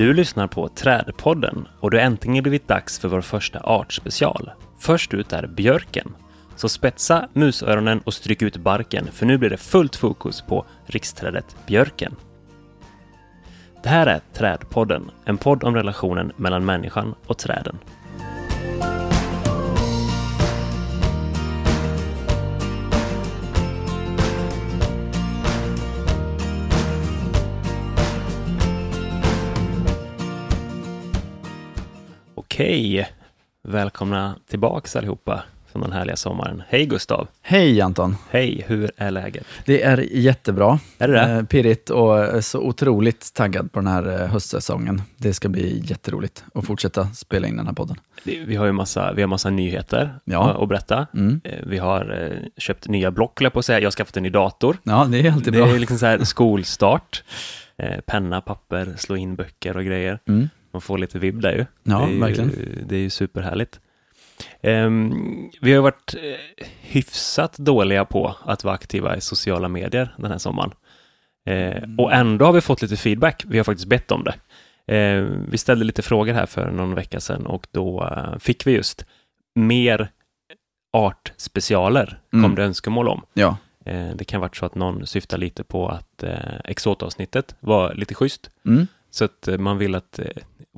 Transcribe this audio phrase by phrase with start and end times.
[0.00, 4.50] Du lyssnar på Trädpodden och det har äntligen blivit dags för vår första artspecial.
[4.78, 6.14] Först ut är björken.
[6.56, 11.56] Så spetsa musöronen och stryk ut barken för nu blir det fullt fokus på riksträdet
[11.66, 12.16] björken.
[13.82, 17.78] Det här är Trädpodden, en podd om relationen mellan människan och träden.
[32.54, 33.08] Okej,
[33.62, 36.62] välkomna tillbaks allihopa från den härliga sommaren.
[36.68, 37.28] Hej Gustav!
[37.42, 38.16] Hej Anton!
[38.30, 39.46] Hej, hur är läget?
[39.66, 40.78] Det är jättebra.
[40.98, 41.20] Är det det?
[41.32, 45.02] Eh, pirrigt och så otroligt taggad på den här eh, höstsäsongen.
[45.16, 47.96] Det ska bli jätteroligt att fortsätta spela in den här podden.
[48.24, 50.62] Det- Vi har ju massa, vi har massa nyheter Ja.
[50.62, 51.06] att- berätta.
[51.14, 51.40] Mm.
[51.44, 53.78] Eh, Vi har eh, köpt nya block, jag på att säga.
[53.80, 54.76] Jag har skaffat en ny dator.
[54.82, 55.68] Ja, det är alltid Det bra.
[55.74, 57.22] är liksom så här skolstart.
[57.76, 60.18] Eh, Penna, papper, slå in böcker och grejer.
[60.28, 60.48] Mm.
[60.72, 61.66] Man får lite vibb där ju.
[61.82, 62.84] Ja, det ju, verkligen.
[62.86, 63.80] Det är ju superhärligt.
[64.62, 65.12] Ehm,
[65.60, 70.38] vi har varit eh, hyfsat dåliga på att vara aktiva i sociala medier den här
[70.38, 70.70] sommaren.
[71.46, 71.98] Eh, Mm.
[72.00, 73.44] och ändå har vi fått lite feedback.
[73.46, 74.34] Vi har faktiskt bett om det.
[74.96, 78.72] Eh, vi ställde lite frågor här för någon vecka sedan och då eh, fick vi
[78.72, 79.04] just
[79.54, 80.10] mer
[80.92, 82.54] artspecialer, kom Mm.
[82.54, 83.22] det önskemål om.
[83.34, 87.94] Ja, Eh, det kan varit så att någon syftar lite på att eh, exotavsnittet var
[87.94, 88.50] lite schysst.
[88.66, 88.86] mm.
[89.10, 90.20] Så att man vill att,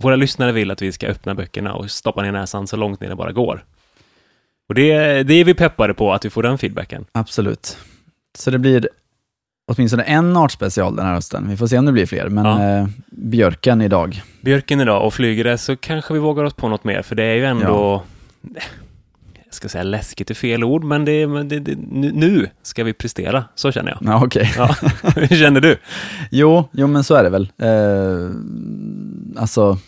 [0.02, 3.08] våra lyssnare vill att vi ska öppna böckerna och stoppa ner näsan så långt ner
[3.08, 3.64] det bara går.
[4.68, 7.04] Och det, det är vi peppade på, att vi får den feedbacken.
[7.12, 7.76] absolut.
[8.38, 8.88] Så det blir
[9.66, 11.48] åtminstone en artspecial den här hösten.
[11.48, 12.78] Vi får se om det blir fler, men Ja.
[12.78, 14.22] eh, björken idag.
[14.40, 17.24] Björken idag och flyger det så kanske vi vågar oss på något mer, för det
[17.24, 18.02] är ju ändå,
[19.44, 21.74] jag ska säga läskigt är fel ord, men det, det, det,
[22.12, 24.12] nu ska vi prestera, så känner jag.
[24.14, 24.52] Ja, okej.
[24.56, 24.76] Ja.
[25.16, 25.76] Hur känner du?
[26.30, 27.52] Jo, jo, men så är det väl.
[27.58, 28.30] Eh,
[29.40, 29.78] alltså,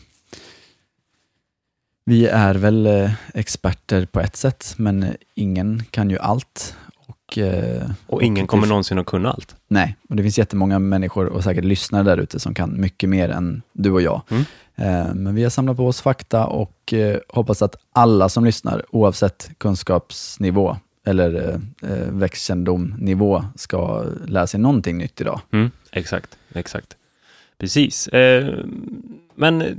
[2.04, 6.76] vi är väl eh, experter på ett sätt, men ingen kan ju allt.
[7.06, 9.56] Och, eh, Och ingen kommer någonsin att kunna allt.
[9.68, 13.28] Nej, och det finns jättemånga människor och säkert lyssnare där ute som kan mycket mer
[13.28, 14.22] än du och jag.
[14.28, 14.44] Mm.
[14.74, 16.94] Eh, men vi har samlat på oss fakta och
[17.28, 20.76] hoppas att alla som lyssnar, oavsett kunskapsnivå
[21.06, 21.60] eller
[22.10, 25.40] växtkännedomnivå, ska lära sig någonting nytt idag.
[25.52, 26.96] Mm, exakt, exakt.
[27.58, 28.08] Precis.
[29.34, 29.76] Men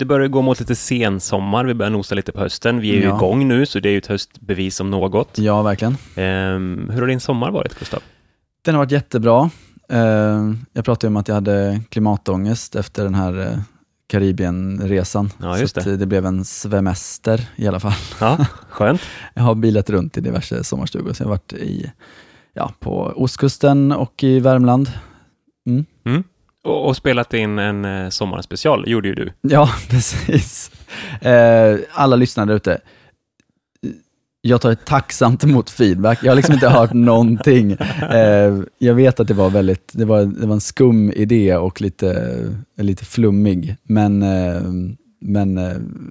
[0.00, 2.80] det börjar gå mot lite sensommar, vi börjar nosa lite på hösten.
[2.80, 3.16] Vi är ju Ja.
[3.16, 5.38] igång nu, så det är ju ett höstbevis om något.
[5.38, 5.92] Ja, verkligen.
[6.14, 8.00] Eh, hur har din sommar varit, Gustav?
[8.64, 9.50] Den har varit jättebra.
[9.88, 13.58] Eh, jag pratade om att jag hade klimatångest efter den här eh,
[14.08, 15.30] Karibienresan.
[15.42, 15.92] Ja, just så det.
[15.92, 17.92] eh, det blev en svemester i alla fall.
[18.20, 19.00] Ja, skönt.
[19.34, 21.92] Jag har bilat runt i diverse sommarstugor, så jag har varit i,
[22.54, 24.90] ja, på ostkusten och i Värmland.
[26.62, 29.32] Och, och spelat in en eh, sommarspecial, gjorde ju du.
[29.40, 30.70] Ja, precis.
[31.20, 32.80] Eh, alla lyssnare ute,
[34.40, 36.18] jag tar tacksamt emot feedback.
[36.22, 37.72] Jag har liksom inte hört någonting.
[38.10, 41.80] Eh, jag vet att det var väldigt, det var, det var en skum idé och
[41.80, 42.40] lite,
[42.76, 44.18] lite flummig, men,
[45.20, 45.54] men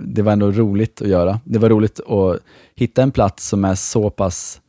[0.06, 1.40] det var ändå roligt att göra.
[1.44, 2.40] Det var roligt att
[2.76, 4.62] hitta en plats som är så pass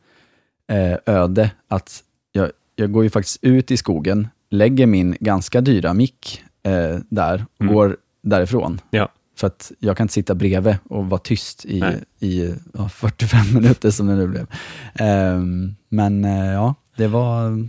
[1.05, 6.41] öde att jag, jag går ju faktiskt ut i skogen, lägger min ganska dyra mick
[6.63, 7.73] eh, där och Mm.
[7.75, 8.81] går därifrån.
[8.89, 9.09] Ja.
[9.37, 12.03] För att jag kan inte sitta bredvid och vara tyst i, Nej.
[12.19, 14.47] i ja, 45 minuter som det nu blev.
[14.95, 17.67] Ehm, men eh, ja, det var,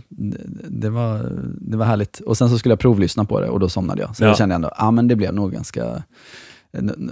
[0.69, 2.19] det, var, det var härligt.
[2.19, 4.15] Och sen så skulle jag provlyssna på det och då somnade jag.
[4.15, 4.27] Så Ja.
[4.27, 6.03] jag kände ändå, ja men det blev nog ganska,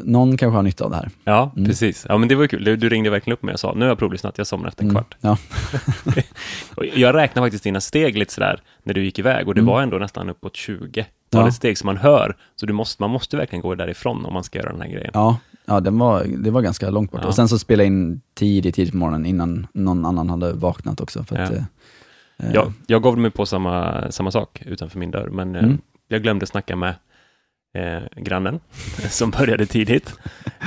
[0.06, 1.10] någon kanske har nytta av det här.
[1.24, 1.66] Ja, Mm.
[1.70, 2.06] precis.
[2.10, 2.64] Ja, men det var kul.
[2.64, 4.84] Du, du ringde verkligen upp mig och sa, nu har jag provlyssnat, jag somnar efter
[4.84, 5.16] en Mm, kvart.
[5.22, 5.38] Ja,
[6.96, 9.74] jag räknade faktiskt dina steg lite sådär, när du gick iväg, och det Mm.
[9.74, 11.06] var ändå nästan uppåt 20 Ja.
[11.40, 12.36] talet steg som man hör.
[12.56, 15.12] Så du måste, man måste verkligen gå därifrån om man ska göra den här grejen.
[15.14, 17.22] ja, ja den var, det var ganska långt bort.
[17.24, 17.28] Ja.
[17.28, 21.02] Och sen så spelade jag in tidigt, tidigt på morgonen innan någon annan hade vaknat
[21.02, 21.24] också.
[21.24, 21.42] För Ja.
[21.42, 21.52] eh,
[22.38, 25.78] eh, Jag, jag gav mig på samma, samma sak utanför min dörr, men eh, Mm.
[26.08, 26.94] jag glömde snacka med
[27.74, 28.60] eh, grannen
[29.10, 30.14] som började tidigt.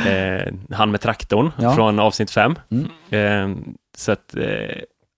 [0.06, 1.74] Eh, han med traktorn Ja.
[1.74, 2.54] från avsnitt fem.
[2.70, 2.86] Mm.
[3.10, 3.56] Eh,
[3.96, 4.42] så att, eh,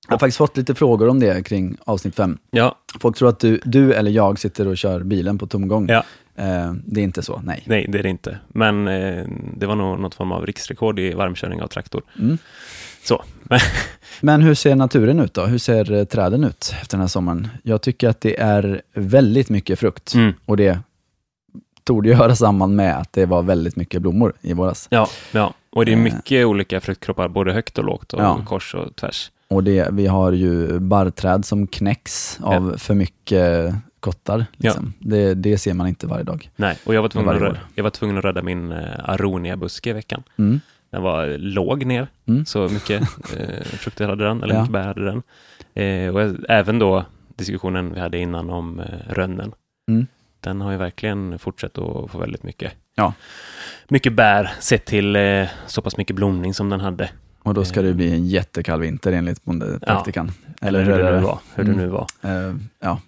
[0.09, 2.39] Jag har faktiskt fått lite frågor om det kring avsnitt fem.
[2.51, 5.89] ja, Folk tror att du, du eller jag sitter och kör bilen på tomgång.
[5.89, 6.05] Ja.
[6.37, 7.63] Eh, det är inte så, nej.
[7.67, 8.39] nej det är det inte.
[8.49, 9.25] Men eh,
[9.57, 12.03] det var nog något form av riksrekord i varmkörning av traktor.
[12.19, 12.39] Mm.
[13.05, 13.25] Så,
[14.21, 15.47] men, hur ser naturen ut då?
[15.47, 17.49] Hur ser träden ut efter den här sommaren?
[17.63, 20.79] Jag tycker att det är väldigt mycket frukt mm, och det
[21.87, 24.87] tog ju höra samman med att det var väldigt mycket blommor i våras.
[24.91, 26.03] ja, ja, och det är Eh.
[26.03, 28.41] mycket olika fruktkroppar, både högt och lågt och Ja.
[28.47, 29.31] kors och tvärs.
[29.49, 34.47] Och det, vi har ju barrträd som knäcks av för mycket kottar.
[34.57, 34.93] Liksom.
[34.99, 36.51] Det, det ser man inte varje dag.
[36.57, 39.93] Nej, och jag var tvungen, att, jag var tvungen att rädda min eh, aronia-buske i
[39.93, 40.23] veckan.
[40.39, 40.61] Mm.
[40.91, 42.45] Den var låg ner, Mm.
[42.47, 43.03] så mycket
[43.37, 44.61] eh, frukter hade den, eller Ja.
[44.61, 45.23] mycket bär hade den.
[45.75, 47.05] Eh, och även då
[47.37, 49.53] diskussionen vi hade innan om eh, rönnen.
[49.91, 50.07] Mm.
[50.47, 53.13] Den har ju verkligen fortsatt att få väldigt mycket, Ja.
[53.89, 57.11] mycket bär sett till eh, så pass mycket blomning som den hade.
[57.43, 60.33] Och då ska det bli en jättekall vinter enligt bondepraktikan.
[60.61, 61.39] Eller hur det nu var.
[61.55, 61.77] Hur Mm.
[61.77, 62.07] det nu var.
[62.23, 63.01] Eh, ja,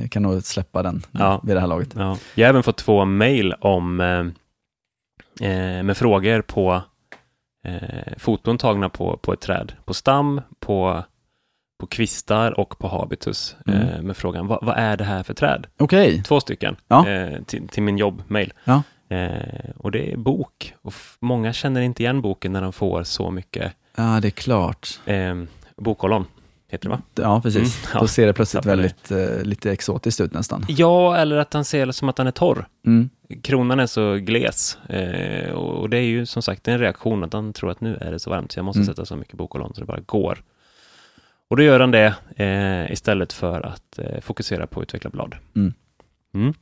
[0.00, 1.40] jag kan nog släppa den Ja.
[1.44, 1.88] vid det här laget.
[1.96, 2.16] Ja.
[2.34, 4.18] Jag har även fått två mejl om eh,
[5.50, 6.82] eh, med frågor på
[7.64, 11.04] eh, foton tagna på, på ett träd, på stam, på,
[11.80, 13.88] på kvistar och på habitus Mm.
[13.88, 15.66] eh, med frågan vad, vad är det här för träd?
[15.78, 17.08] Okej, Två stycken Ja.
[17.08, 18.52] eh, till, till min jobbmail.
[18.64, 18.82] Ja.
[19.08, 23.30] Eh, och det är bok och många känner inte igen boken när de får så
[23.30, 25.00] mycket ja det är klart.
[25.06, 25.42] eh,
[25.76, 26.24] bokollon,
[26.68, 27.02] heter det va?
[27.14, 27.78] Ja, precis.
[27.84, 28.00] Mm, ja.
[28.00, 30.64] Då ser det plötsligt väldigt eh, lite exotiskt ut nästan.
[30.68, 32.66] Ja, eller att han ser som att han är torr.
[32.86, 33.10] Mm.
[33.42, 37.32] kronan är så gles eh, och och det är ju som sagt en reaktion att
[37.32, 38.86] han tror att nu är det så varmt så jag måste Mm.
[38.86, 40.42] sätta så mycket bokollon så det bara går.
[41.50, 45.34] Och då gör han det eh, istället för att eh, fokusera på att utveckla blad.
[45.56, 45.72] Mm.
[46.34, 46.54] Mm.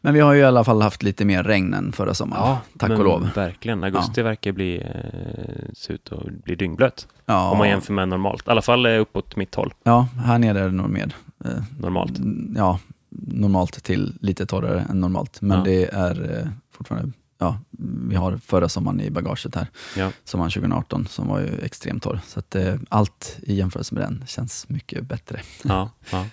[0.00, 2.56] Men vi har ju i alla fall haft lite mer regn än förra sommaren.
[2.78, 3.28] tack men och lov.
[3.34, 3.84] Verkligen.
[3.84, 8.48] Augusti verkar bli, eh, se ut att bli dyngblöt Ja, om man jämför med normalt.
[8.48, 9.74] I alla fall eh, uppåt mitt håll.
[9.82, 11.12] ja, här nere är det nog mer.
[11.44, 11.50] Eh,
[11.80, 12.12] Normalt.
[12.56, 12.78] Ja,
[13.20, 15.40] normalt till lite torrare än normalt.
[15.40, 15.64] Men Ja.
[15.64, 17.60] det är eh, fortfarande, ja,
[18.08, 19.66] vi har förra sommaren i bagaget här.
[19.96, 20.10] Ja.
[20.24, 22.20] Sommaren 2018 som var ju extremt torr.
[22.26, 25.40] Så att eh, allt i jämförelse med den känns mycket bättre.
[25.64, 26.26] Ja, ja.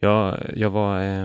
[0.00, 1.24] Jag, jag var eh,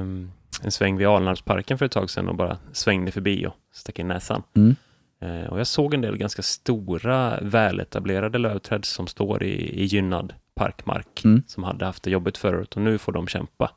[0.61, 4.07] en sväng vid Alnarpsparken för ett tag sedan och bara svängde förbi och stack in
[4.07, 4.43] näsan.
[4.55, 4.75] Mm.
[5.21, 10.33] Eh, och jag såg en del ganska stora väletablerade lövträd som står i, i gynnad
[10.55, 11.43] parkmark Mm.
[11.47, 13.71] som hade haft det jobbigt förut och nu får de kämpa.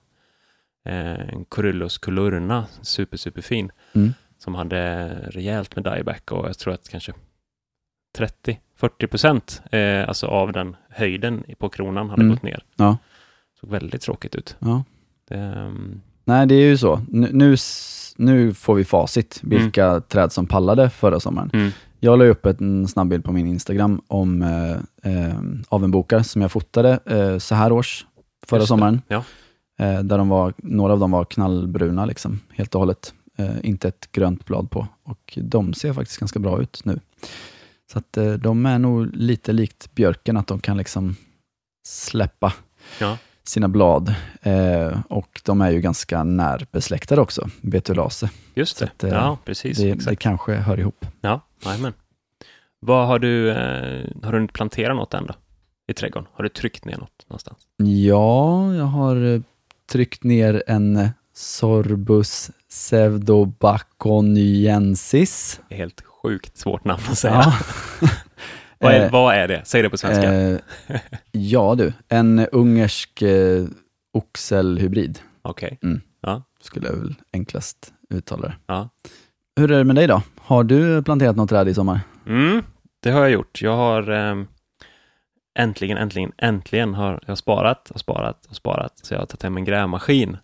[0.88, 4.12] Eh, en Coryllus colurna, super, super fin, Mm.
[4.38, 7.12] Som hade rejält med dieback och jag tror att kanske
[8.18, 12.34] 30-40 procent eh, alltså av den höjden på kronan hade Mm.
[12.34, 12.62] gått ner.
[12.76, 12.96] Ja.
[13.60, 14.56] Såg väldigt tråkigt ut.
[14.58, 14.84] Ja.
[15.28, 17.00] Det, ehm, Nej, det är ju så.
[17.08, 17.56] Nu, nu,
[18.16, 21.50] nu får vi facit, vilka träd som pallade förra sommaren.
[21.52, 21.70] mm,
[22.00, 24.72] Jag la upp en snabbbild på min Instagram om eh,
[25.12, 25.38] eh,
[25.68, 28.06] av en bokar som jag fotade eh, så här års,
[28.46, 29.02] förra sommaren.
[29.08, 29.24] ja.
[29.80, 33.14] Eh, där de var, några av dem var knallbruna, liksom, helt och hållet.
[33.38, 34.86] Eh, inte ett grönt blad på.
[35.02, 37.00] Och de ser faktiskt ganska bra ut nu.
[37.92, 41.16] Så att eh, de är nog lite likt björken, att de kan liksom
[41.86, 42.52] släppa
[43.00, 43.18] Ja.
[43.44, 44.14] sina blad.
[44.42, 48.30] Eh, och de är ju ganska närbesläktade också, betulase.
[48.54, 48.84] just det.
[48.84, 49.78] att, eh, ja, precis.
[49.78, 51.06] Det, det kanske hör ihop.
[51.20, 51.92] Ja, jajamän.
[52.80, 55.34] Vad har du, eh, har du planterat något än då?
[55.88, 56.28] I trädgården?
[56.32, 57.58] Har du tryckt ner något någonstans?
[57.76, 59.40] Ja, jag har eh,
[59.92, 65.60] tryckt ner en Sorbus pseudobaconiensis.
[65.70, 67.34] Helt sjukt svårt namn att säga.
[67.34, 67.52] Ja.
[68.80, 69.62] Vad, är, Eh, vad är det?
[69.64, 70.34] Säg det på svenska.
[70.34, 70.58] Eh,
[71.32, 73.64] ja du, en ungersk eh,
[74.12, 75.78] oxelhybrid Okej.
[76.60, 78.54] skulle jag väl enklast uttala det.
[78.66, 78.88] Ja.
[79.56, 80.22] Hur är det med dig då?
[80.40, 82.00] Har du planterat något träd i sommar?
[82.26, 82.62] Mm,
[83.02, 83.62] det har jag gjort.
[83.62, 84.46] Jag har ehm,
[85.58, 88.92] äntligen, äntligen, äntligen har jag sparat och sparat och sparat.
[89.02, 90.36] Så jag har tagit hem en grävmaskin.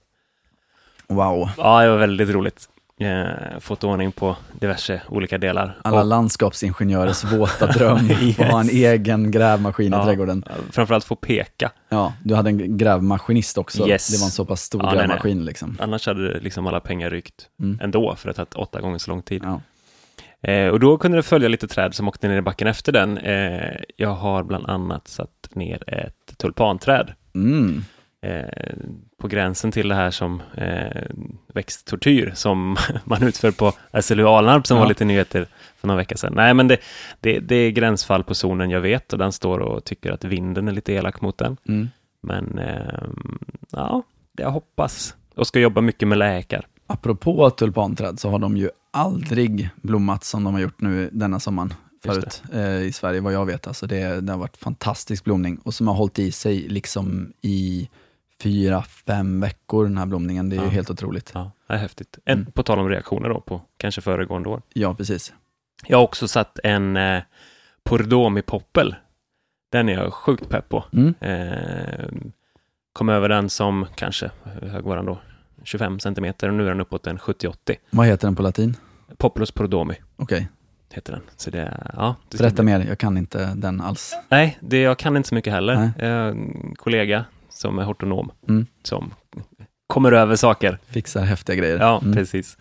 [1.08, 2.68] Wow, Ja, det var väldigt roligt.
[3.00, 5.78] Eh, fått ordning på diverse olika delar.
[5.82, 7.96] alla Och, landskapsingenjörers våta dröm
[8.38, 10.02] att ha en egen grävmaskin Ja.
[10.02, 10.44] i trädgården.
[10.46, 11.70] eh, framförallt få peka.
[11.88, 13.88] Ja, du hade en grävmaskinist också.
[13.88, 14.08] Yes.
[14.08, 15.06] Det var en så pass stor Ja, nej, nej.
[15.06, 15.76] grävmaskin liksom.
[15.80, 17.78] Annars hade liksom alla pengar rykt Mm.
[17.82, 19.42] ändå för att det har tagit åtta gånger så lång tid.
[19.44, 19.60] Ja.
[20.50, 23.18] Eh, och då kunde det följa lite träd som åkte ner i backen efter den.
[23.18, 27.84] Eh, jag har bland annat satt ner ett tulpanträd Mm.
[29.24, 31.02] På gränsen till det här som eh,
[31.54, 34.82] växttortyr som man utför på SLU Alnarp som Ja.
[34.82, 36.32] var lite nyheter för några veckor sedan.
[36.36, 36.76] Nej, men det,
[37.20, 40.68] det, det är gränsfall på zonen jag vet och den står och tycker att vinden
[40.68, 41.56] är lite elak mot den.
[41.68, 41.88] Mm.
[42.20, 43.02] Men eh,
[43.70, 44.02] ja,
[44.36, 46.66] jag hoppas och ska jobba mycket med läkar.
[46.86, 51.74] Apropå tulpanträd så har de ju aldrig blommat som de har gjort nu denna sommaren
[52.04, 53.66] förut eh, i Sverige, vad jag vet.
[53.66, 57.88] Alltså det, det har varit fantastisk blomning och som har hållit i sig liksom i
[58.42, 60.48] fyra, fem veckor den här blomningen.
[60.50, 60.64] Det är Ja.
[60.64, 61.30] ju helt otroligt.
[61.34, 62.18] Ja, det är häftigt.
[62.24, 62.52] En, Mm.
[62.52, 64.62] På tal om reaktioner då på kanske föregående år.
[64.72, 65.32] Ja, precis.
[65.86, 67.22] Jag har också satt en eh,
[67.84, 68.94] Pordomi-poppel.
[69.72, 70.84] Den är jag sjukt pepp på.
[70.92, 71.14] Mm.
[71.20, 72.08] Eh,
[72.92, 75.18] kom över den som kanske, hur hög var den då?
[75.64, 77.76] 25 centimeter och nu är den uppåt en 70-80.
[77.90, 78.76] Vad heter den på latin?
[79.16, 80.48] Populus Pordomi Okej,
[80.92, 81.22] heter den.
[81.36, 82.80] Så det, ja, det berätta mer.
[82.80, 84.14] Jag kan inte den alls.
[84.28, 85.74] Nej, det, jag kan inte så mycket heller.
[85.76, 86.08] Nej.
[86.10, 88.66] En kollega som är hortonom Mm.
[88.82, 89.14] som
[89.86, 90.78] kommer över saker.
[90.86, 91.78] Fixar häftiga grejer.
[91.78, 92.14] Ja, Mm.
[92.14, 92.58] precis.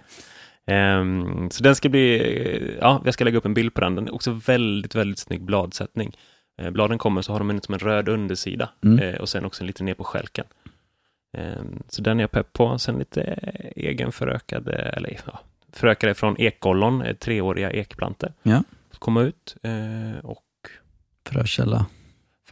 [0.66, 3.96] Ehm, så den ska bli, ja, jag ska lägga upp en bild på den.
[3.96, 6.18] Den är också väldigt, väldigt snygg bladsättning.
[6.62, 9.00] Eh, bladen kommer så har de en, som en röd undersida Mm.
[9.00, 10.46] eh, och sen också lite ner på skälken.
[11.38, 12.80] Ehm, så den är jag pepp på.
[12.80, 13.22] Sen lite
[13.76, 15.40] egen förökade, eller ja,
[15.72, 18.34] förökade från ekollon, eh, treåriga ekplantor.
[18.44, 18.64] Ja.
[19.00, 20.44] Komma ut eh, och
[21.26, 21.86] Frökälla.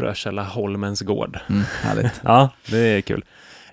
[0.01, 1.39] Frökälla Holmens gård.
[1.49, 2.21] Mm, härligt.
[2.23, 3.25] Ja, det är kul.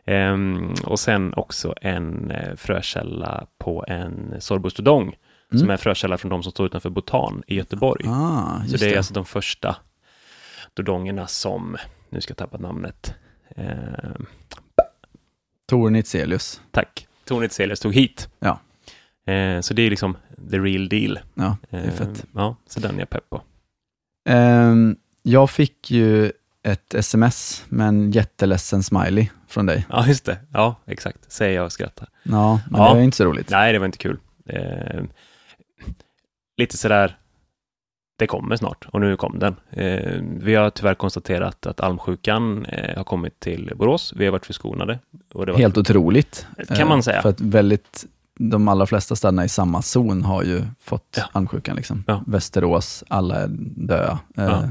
[0.04, 5.16] Ehm, och sen också en eh, frökälla på en sorbustodong,
[5.50, 5.70] som Mm.
[5.70, 8.04] är frökälla från de som står utanför Botan i Göteborg.
[8.08, 8.96] Ah, Så det är det.
[8.96, 9.76] alltså de första
[10.74, 11.76] dodongerna som,
[12.10, 13.14] nu ska jag tappa namnet,
[13.56, 14.26] ehm,
[15.68, 16.60] Tor Nitzelius.
[16.70, 18.28] tack, Tony Celius tog hit.
[18.38, 18.60] Ja.
[19.32, 20.16] Eh, så det är liksom
[20.50, 21.18] the real deal.
[21.34, 22.24] Ja, det är Ehm, fett.
[22.34, 23.42] Ja, så den är jag pepp på.
[24.28, 26.32] Ehm, jag fick ju
[26.62, 29.86] ett sms med en jätteledsen smiley från dig.
[29.90, 30.38] Ja, just det.
[30.52, 31.32] Ja, exakt.
[31.32, 32.08] Säger jag och skrattar.
[32.22, 32.94] Ja, men Ja.
[32.94, 33.50] det är inte så roligt.
[33.50, 34.18] Nej, det var inte kul.
[34.46, 35.02] Eh,
[36.56, 37.18] lite sådär,
[38.18, 39.56] det kommer snart och nu kom den.
[39.70, 44.12] Eh, vi har tyvärr konstaterat att almsjukan eh, har kommit till Borås.
[44.16, 44.98] Vi har varit förskonade.
[45.32, 46.46] Var, Helt otroligt.
[46.76, 47.22] kan man Eh, säga.
[47.22, 48.06] För att väldigt,
[48.38, 51.24] de allra flesta städerna i samma zon har ju fått Ja.
[51.32, 51.76] almsjukan.
[51.76, 52.04] Liksom.
[52.06, 52.22] Ja.
[52.26, 53.46] Västerås, alla är
[53.76, 54.18] döda.
[54.36, 54.62] Eh, Ja.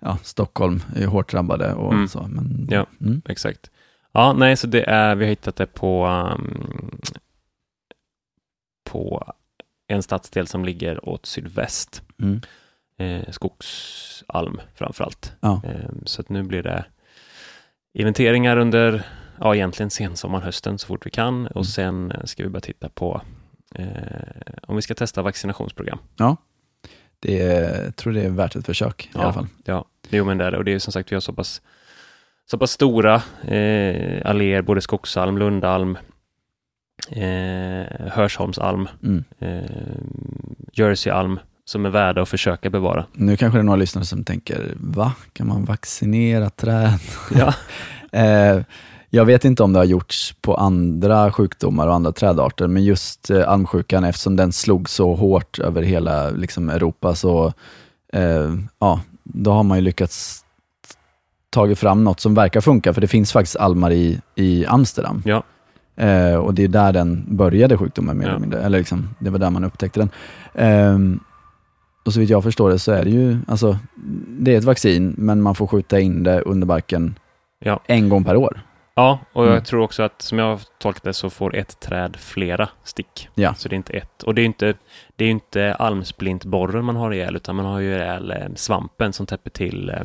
[0.00, 2.08] Ja, Stockholm är hårt drabbade och Mm.
[2.08, 2.26] så.
[2.28, 2.86] Men, Ja.
[3.00, 3.22] Mm.
[3.28, 3.70] Exakt.
[4.12, 7.00] Ja, nej, så det är, vi har hittat det på, um,
[8.84, 9.32] på
[9.86, 12.02] en stadsdel som ligger åt sydväst.
[12.22, 12.40] Mm.
[12.98, 15.32] Eh, skogsalm framför allt.
[15.40, 15.60] Ja.
[15.64, 16.84] Eh, så att nu blir det
[17.92, 19.06] inventeringar under,
[19.40, 21.64] ja egentligen sensommaren, hösten så fort vi kan och Mm.
[21.64, 23.22] sen ska vi börja titta på
[23.74, 23.86] eh,
[24.62, 25.98] om vi ska testa vaccinationsprogram.
[27.20, 29.22] Det är, jag tror det är värt ett försök i Ja.
[29.22, 29.46] alla fall.
[29.64, 31.62] Ja, jo men det är det och det är som sagt vi har så pass,
[32.50, 33.14] så pass stora
[33.48, 35.98] eh, alléer, både skogsalm, lundalm,
[37.08, 39.24] eh, Hörsholmsalm, Mm.
[39.38, 39.70] eh,
[40.72, 43.04] Jerseyalm som är värda att försöka bevara.
[43.12, 45.12] Nu kanske det är några lyssnare som tänker, va?
[45.32, 46.98] Kan man vaccinera träd?
[47.34, 47.54] Ja.
[48.12, 48.62] Eh,
[49.10, 53.30] jag vet inte om det har gjorts på andra sjukdomar och andra trädarter, men just
[53.30, 57.52] eh, almsjukan, eftersom den slog så hårt över hela liksom, Europa, så
[58.12, 60.44] eh, ja, då har man ju lyckats
[61.50, 65.22] tagit fram något som verkar funka, för det finns faktiskt almar i, i Amsterdam.
[65.26, 65.42] Ja.
[65.96, 68.30] Eh, och det är där den började sjukdomen mer Ja.
[68.30, 70.10] eller mindre, eller liksom, det var där man upptäckte den.
[70.54, 71.20] Ehm,
[72.04, 73.78] och så vitt jag förstår det så är det ju, alltså,
[74.38, 77.18] det är ett vaccin, men man får skjuta in det under barken
[77.64, 77.80] Ja.
[77.86, 78.60] en gång per år.
[79.00, 79.64] Ja, och jag Mm.
[79.64, 83.28] tror också att som jag har tolkat det så får ett träd flera stick.
[83.34, 83.54] Ja.
[83.54, 84.22] Så det är inte ett.
[84.22, 84.74] Och det är ju inte,
[85.16, 89.26] det är inte almsplintborren man har ihjäl, utan man har ju ihjäl eh, svampen som
[89.26, 89.96] täpper till, eh,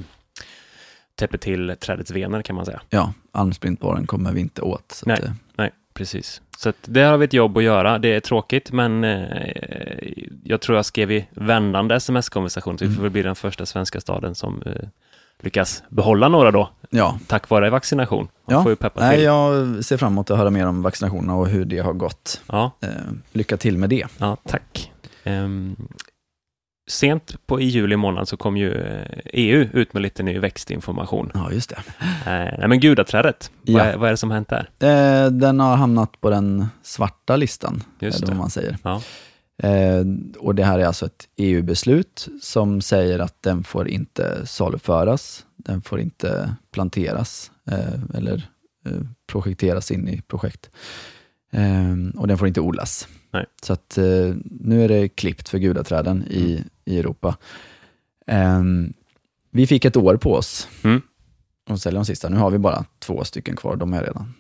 [1.16, 2.82] täpper till trädets vener kan man säga.
[2.90, 5.02] Ja, almsprintborren kommer vi inte åt.
[5.06, 5.14] Nej.
[5.18, 6.42] att, eh, Nej, precis.
[6.58, 7.98] Så att där har vi ett jobb att göra.
[8.00, 12.96] Det är tråkigt, men eh, jag tror jag skrev i vändande sms-konversation, så vi Mm.
[12.96, 14.72] får väl bli den första svenska staden som eh,
[15.46, 17.20] lyckas behålla några då, ja.
[17.28, 18.28] tack vare vaccination.
[18.48, 18.64] Man Ja.
[18.64, 19.26] får ju peppa Nej, till.
[19.26, 22.42] jag ser fram emot att höra mer om vaccinationerna och hur det har gått.
[22.48, 22.72] Ja.
[22.82, 22.90] Eh,
[23.34, 24.06] lycka till med det.
[24.18, 24.92] Ja, tack.
[25.24, 25.76] Ehm,
[26.92, 31.32] sent på i juli månad så kom ju eh, EU ut med lite ny växtinformation.
[31.34, 31.76] Ja, just det.
[32.26, 33.78] Eh, nej, men gudaträdet, Ja.
[33.78, 34.70] vad, är, vad är det som hänt där?
[34.80, 38.28] Eh, den har hamnat på den svarta listan, Just det.
[38.28, 38.78] vad man säger.
[38.84, 39.02] Ja.
[39.64, 40.04] Eh,
[40.40, 45.82] och det här är alltså ett EU-beslut som säger att den får inte saluföras, den
[45.82, 48.50] får inte planteras eh, eller
[48.86, 50.70] eh, projekteras in i projekt.
[51.52, 53.08] Eh, och den får inte odlas.
[53.32, 53.46] Nej.
[53.64, 57.38] Så att eh, nu är det klippt för gudaträden i, i Europa.
[58.28, 58.64] Eh,
[59.52, 61.02] vi fick ett år på oss Mm.
[61.70, 62.30] att sälja de sista.
[62.30, 64.34] Nu har vi bara två stycken kvar, de jag redan,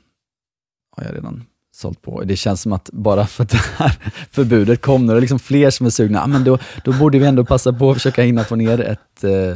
[0.97, 1.45] har jag redan
[1.75, 2.23] sålt på.
[2.23, 3.91] Det känns som att bara för att det här
[4.31, 6.23] förbudet kom, nu är det liksom fler som är sugna.
[6.23, 9.23] Ah, men då, då borde vi ändå passa på att försöka hinna få ner ett,
[9.23, 9.55] eh,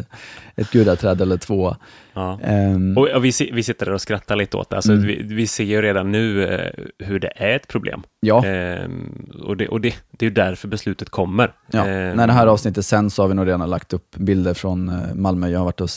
[0.56, 1.76] ett gudaträd eller två.
[2.14, 2.40] Ja.
[2.44, 4.76] Ehm, Och, och vi, vi sitter där och skrattar lite åt det.
[4.76, 5.08] Alltså, Mm.
[5.08, 8.04] vi, vi ser ju redan nu eh, hur det är ett problem.
[8.20, 11.52] ja, Ehm, och det, och det, det är ju därför beslutet kommer.
[11.72, 11.86] ja.
[11.88, 14.90] Ehm, när det här avsnittet sen så har vi nog redan lagt upp bilder från
[14.90, 15.48] eh, Malmö.
[15.50, 15.90] Jag har varit och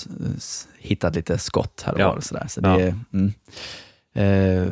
[0.79, 2.09] hittat lite skott här och Ja.
[2.09, 2.17] var.
[2.17, 2.47] Och sådär.
[2.49, 2.95] Så det Ja.
[3.19, 3.33] mm.
[4.15, 4.67] Eh,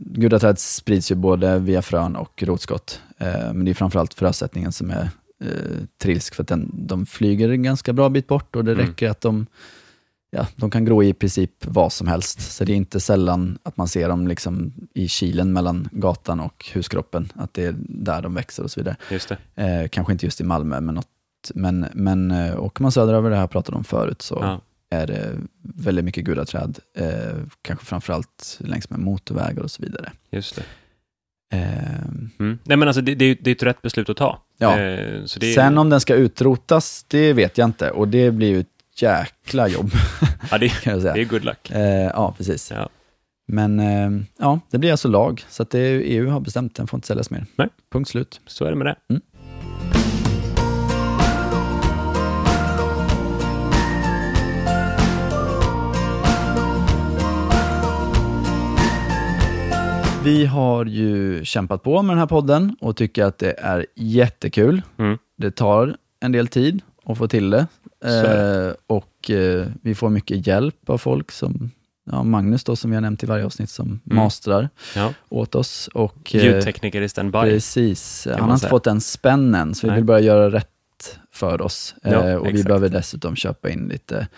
[0.00, 3.00] gudaträd sprids ju både via frön och rotskott.
[3.18, 5.08] Eh, men det är framförallt frösättningen som är
[5.44, 5.48] eh,
[6.02, 8.86] trilsk, för att den, de flyger en ganska bra bit bort och det Mm.
[8.86, 9.46] räcker att de
[10.32, 13.76] Ja, de kan gro i princip vad som helst, så det är inte sällan att
[13.76, 18.34] man ser dem liksom i kilen mellan gatan och huskroppen, att det är där de
[18.34, 18.96] växer och så vidare.
[19.54, 21.06] Eh, kanske inte just i Malmö, men, något,
[21.54, 24.60] men, men eh, åker man söderöver, det här pratade om förut, så Ja.
[24.90, 25.32] Är det
[25.62, 30.12] väldigt mycket gula träd, eh, kanske framförallt längs med motorvägar och så vidare.
[30.30, 30.62] Just det.
[31.56, 31.90] Eh,
[32.38, 32.58] Mm.
[32.64, 34.42] Nej, men alltså det, det, det är ett rätt beslut att ta.
[34.58, 34.78] Ja.
[34.78, 38.60] Eh, det Sen om den ska utrotas, det vet jag inte och det blir ju
[38.60, 38.66] ett
[39.02, 39.90] jäkla jobb
[40.50, 41.14] ja, det, kan jag säga.
[41.14, 41.70] det är good luck.
[41.70, 42.70] Eh, ja, precis.
[42.70, 42.88] Ja.
[43.48, 46.96] Men eh, ja, det blir alltså lag, så att det EU har bestämt, den får
[46.96, 47.46] inte säljas mer.
[47.56, 47.68] Nej.
[47.92, 48.40] Punkt slut.
[48.46, 48.96] Så är det med det.
[49.08, 49.22] Mm.
[60.30, 64.82] Vi har ju kämpat på med den här podden och tycker att det är jättekul.
[64.98, 65.18] Mm.
[65.36, 67.66] Det tar en del tid att få till det.
[68.04, 71.70] Eh, och eh, vi får mycket hjälp av folk som
[72.10, 74.00] ja, Magnus då, som vi har nämnt i varje avsnitt, som Mm.
[74.16, 75.12] mastrar Ja.
[75.28, 75.88] åt oss.
[75.94, 77.38] Och, eh, Ljudtekniker i standby.
[77.38, 79.96] Precis, han har inte fått en spänn än, så vi Nej.
[79.96, 81.94] vill börja göra rätt för oss.
[82.02, 82.66] Ja, Eh, och vi exakt.
[82.66, 84.28] behöver dessutom köpa in lite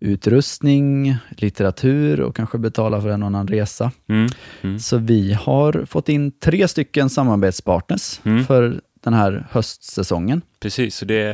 [0.00, 3.92] utrustning, litteratur och kanske betala för en och annan resa.
[4.08, 4.28] Mm.
[4.62, 4.78] Mm.
[4.78, 8.44] Så vi har fått in tre stycken samarbetspartners Mm.
[8.44, 10.42] för den här höstsäsongen.
[10.60, 11.32] Precis, så det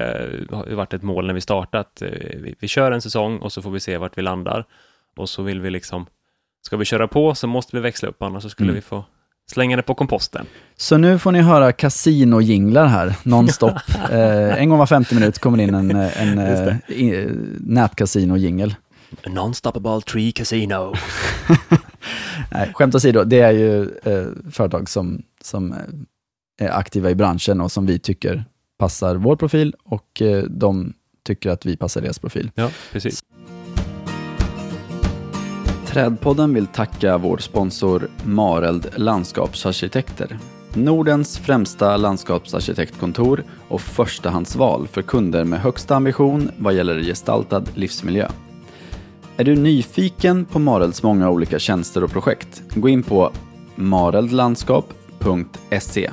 [0.50, 2.02] har varit ett mål när vi startat.
[2.02, 2.09] Eh,
[2.42, 4.64] Vi, vi kör en säsong och så får vi se vart vi landar.
[5.16, 6.07] Och så vill vi liksom,
[6.66, 8.75] ska vi köra på så måste vi växla upp, annars så skulle Mm.
[8.75, 9.04] vi få
[9.52, 10.47] slänga det på komposten.
[10.76, 13.73] Så nu får ni höra kasinojinglar här, nonstop.
[14.11, 17.28] eh, en gång var 50 minut kommer in en, en eh, i-
[17.61, 18.75] nätkasinojingel.
[19.26, 20.94] Non-stoppable tree casino.
[22.50, 27.61] Nej, skämt åsido, det är ju eh, företag som, som eh, är aktiva i branschen
[27.61, 28.44] och som vi tycker
[28.78, 30.92] passar vår profil och eh, de
[31.26, 32.50] tycker att vi passar deras profil.
[32.54, 33.23] Ja, precis.
[35.93, 40.39] Trädpodden vill tacka vår sponsor Mareld Landskapsarkitekter.
[40.75, 48.28] Nordens främsta landskapsarkitektkontor och förstahandsval för kunder med högsta ambition vad gäller gestaltad livsmiljö.
[49.37, 52.63] Är du nyfiken på Marelds många olika tjänster och projekt?
[52.75, 53.33] Gå in på
[53.75, 56.11] mareldlandskap.se.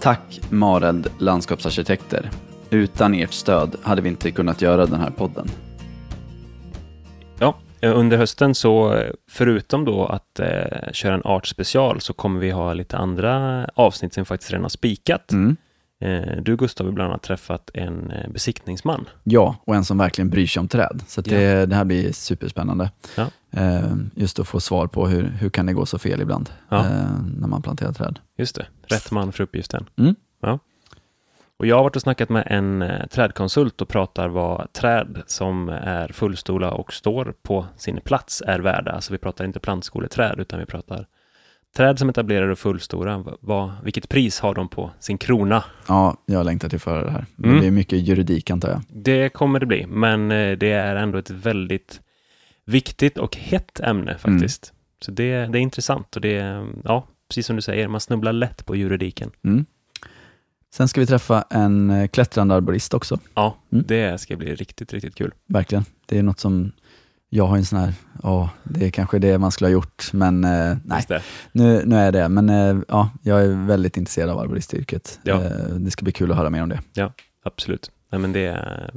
[0.00, 2.30] Tack Mareld Landskapsarkitekter.
[2.70, 5.48] Utan ert stöd hade vi inte kunnat göra den här podden.
[7.38, 12.50] Ja, under hösten så, eh, förutom då att eh, köra en artspecial, så kommer vi
[12.50, 15.32] ha lite andra avsnitt som faktiskt redan har spikat.
[15.32, 15.56] Mm.
[16.00, 19.08] Eh, du Gustav har bland annat träffat en eh, besiktningsman.
[19.24, 21.02] Ja, och en som verkligen bryr sig om träd.
[21.08, 21.66] Så det, Ja.
[21.66, 22.90] det här blir superspännande.
[23.16, 23.26] Ja.
[23.50, 26.78] Eh, just att få svar på hur, hur kan det gå så fel ibland Ja.
[26.78, 28.18] eh, när man planterar träd.
[28.38, 29.86] Just det, rätt man för uppgiften.
[29.98, 30.14] Mm.
[30.42, 30.58] Ja.
[31.58, 35.68] Och jag har varit och snackat med en eh, trädkonsult och pratar vad träd som
[35.68, 38.92] är fullstora och står på sin plats är värda.
[38.92, 41.06] Alltså vi pratar inte plantskoleträd, utan vi pratar
[41.76, 43.24] träd som etablerar och fullstora.
[43.40, 45.64] Vad, vilket pris har de på sin krona?
[45.88, 47.26] Ja, jag längtar till före det här.
[47.36, 47.60] Det Mm.
[47.60, 48.82] blir mycket juridik antar jag.
[48.88, 52.00] Det kommer det bli, men eh, det är ändå ett väldigt
[52.64, 54.72] viktigt och hett ämne faktiskt.
[55.00, 58.32] Så det, det är intressant och det, är, ja, precis som du säger, man snubblar
[58.32, 59.30] lätt på juridiken.
[59.44, 59.66] Mm.
[60.74, 63.84] Sen ska vi träffa en eh, klättrande arborist också, Ja, Mm.
[63.88, 65.32] det ska bli riktigt, riktigt kul.
[65.46, 65.84] verkligen.
[66.06, 66.72] Det är något som
[67.30, 70.44] jag har en sån här, ja, det är kanske det man skulle ha gjort, men
[70.44, 71.04] eh, nej,
[71.52, 72.28] nu, nu är det.
[72.28, 75.18] Men eh, ja, jag är väldigt intresserad av arboristyrket.
[75.22, 75.34] Ja.
[75.44, 76.80] Eh, det ska bli kul att höra mer om det.
[77.44, 77.90] Absolut.
[78.10, 78.90] Nej, men det, är,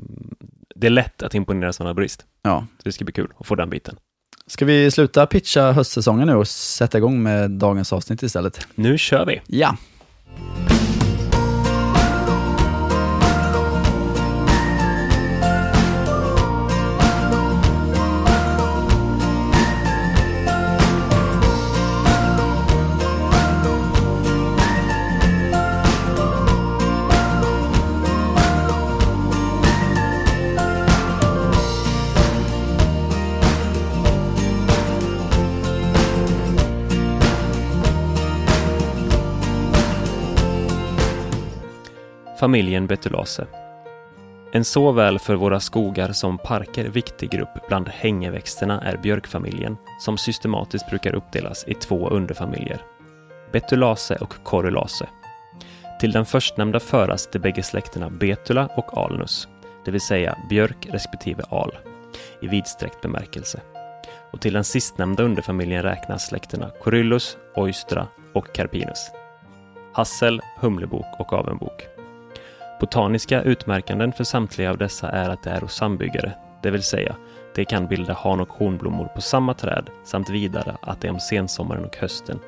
[0.75, 2.25] det är lätt att imponera som arborist.
[2.41, 2.65] Ja.
[2.77, 3.95] Så det ska bli kul att få den biten.
[4.47, 8.67] Ska vi sluta pitcha höstsäsongen nu och sätta igång med dagens avsnitt istället?
[8.75, 9.41] Nu kör vi!
[9.47, 9.77] Ja.
[42.41, 43.47] Familjen Betulase.
[44.51, 50.89] En såväl för våra skogar som parker viktig grupp bland hängeväxterna är björkfamiljen, som systematiskt
[50.89, 52.82] brukar uppdelas i två underfamiljer.
[53.51, 55.08] Betulase och Corulase.
[55.99, 59.47] Till den förstnämnda föras de bägge släkterna Betula och Alnus,
[59.86, 61.77] det vill säga björk respektive al,
[62.41, 63.62] i vidsträckt bemärkelse.
[64.32, 69.12] Och till den sistnämnda underfamiljen räknas släkterna Coryllus, Oystra och Carpinus.
[69.93, 71.90] Hassel, humlebok och avenbok.
[72.82, 77.15] Botaniska utmärkanden för samtliga av dessa är att det är sambyggare, det vill säga
[77.56, 81.86] de kan bilda han och honblommor på samma träd samt vidare att de om sensommaren
[81.86, 82.39] och hösten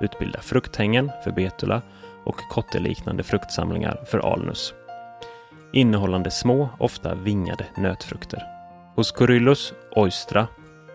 [0.00, 1.82] utbildar frukthängen för betula
[2.24, 4.74] och kotteliknande fruktsamlingar för alnus.
[5.72, 8.42] Innehållande små, ofta vingade nötfrukter.
[8.96, 10.46] Hos Corylus, Oystra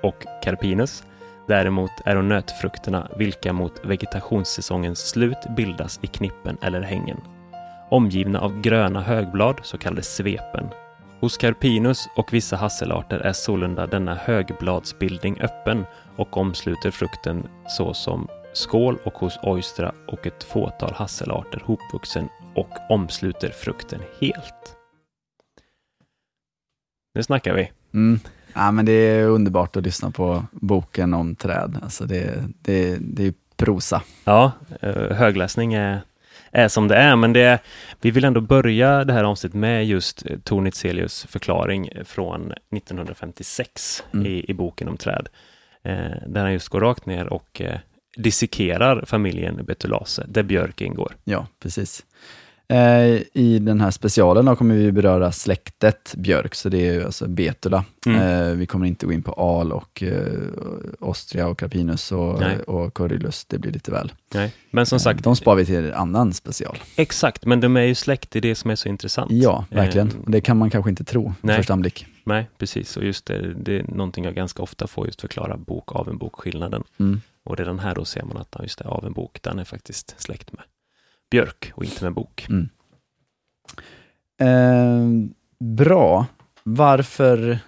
[0.03, 1.03] och Carpinus
[1.47, 7.17] däremot är nötfrukterna vilka mot vegetationssäsongens slut bildas i knippen eller hängen.
[7.89, 10.65] Omgivna av gröna högblad, så kallade svepen.
[11.19, 18.97] Hos Carpinus och vissa hasselarter är sålunda denna högbladsbildning öppen och omsluter frukten såsom skål
[19.03, 24.77] och hos Oystra och ett fåtal hasselarter hopvuxen och omsluter frukten helt.
[27.15, 27.71] Nu snackar vi.
[27.93, 28.19] Mm.
[28.53, 31.79] Ja, men det är underbart att lyssna på boken om träd.
[31.83, 34.01] Alltså det, det, det är prosa.
[34.23, 36.01] Ja, eh, högläsning är,
[36.55, 37.59] är som det är, men det,
[38.01, 44.03] vi vill ändå börja det här avsnittet med just eh, Tor Nitzelius förklaring från 1956
[44.13, 44.25] Mm.
[44.25, 45.27] i, i boken om träd.
[45.83, 47.79] Eh, där han just går rakt ner och eh,
[48.17, 51.15] dissekerar familjen Betulace, där björk ingår.
[51.23, 52.05] Ja, precis.
[52.67, 57.03] Eh, I den här specialen då kommer vi beröra släktet björk, så det är ju
[57.05, 57.83] alltså Betula.
[58.05, 58.21] Mm.
[58.49, 60.33] Eh, vi kommer inte gå in på al och eh,
[60.99, 62.59] Ostria och Carpinus och, Nej.
[62.59, 64.11] och Corylus, det blir lite väl.
[64.33, 64.53] Nej.
[64.71, 66.77] Men som sagt, Eh, De spar vi till en annan special.
[66.95, 69.31] exakt, men de är ju släkt, det är det som är så intressant.
[69.31, 70.07] Ja, verkligen.
[70.07, 71.57] Eh, Och det kan man kanske inte tro Nej.
[71.57, 72.05] första anblick.
[72.23, 72.97] Nej, precis.
[72.97, 76.17] Och just det, det är någonting jag ganska ofta får just förklara bok av en
[76.17, 76.83] bok skillnaden.
[76.99, 77.21] Mm.
[77.45, 80.15] Och redan här då ser man att just det, av en bok, den är faktiskt
[80.17, 80.61] släkt med
[81.31, 82.47] björk och inte med bok.
[82.49, 82.69] Mm.
[84.39, 86.25] Eh, bra.
[86.63, 87.59] Varför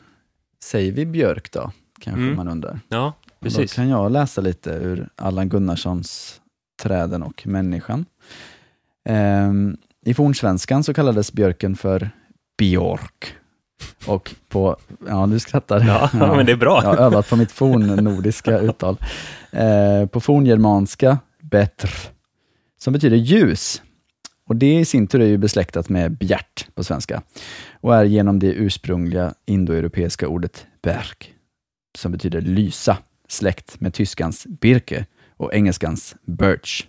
[0.63, 1.72] säger vi björk då?
[2.02, 2.36] Kanske Mm.
[2.36, 2.80] man undrar.
[2.89, 3.74] Ja, Då precis.
[3.74, 6.41] kan jag läsa lite ur Allan Gunnarssons
[6.84, 8.06] Träden och människan.
[9.10, 12.10] Ehm, I fornsvenskan så kallades björken för
[12.58, 13.36] björk.
[14.08, 15.80] Och på, ja du skrattar.
[15.88, 16.82] Ja, men det är bra.
[16.84, 18.98] Jag har övat på mitt fornnordiska uttal.
[19.52, 21.89] Eh, på forngermanska, betr,
[22.78, 23.82] som betyder ljus.
[24.46, 27.22] Och det i sin tur är ju besläktat med bjärt på svenska
[27.82, 31.36] och är genom det ursprungliga indoeuropeiska ordet berg,
[31.98, 35.06] som betyder lysa, släkt med tyskans birke
[35.38, 36.88] och engelskans birch.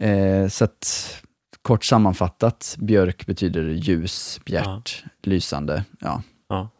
[0.00, 1.16] Eh, så att,
[1.62, 5.84] kort sammanfattat, björk betyder ljus, bjärt, lysande.
[6.00, 6.22] Ja.
[6.48, 6.70] Ja.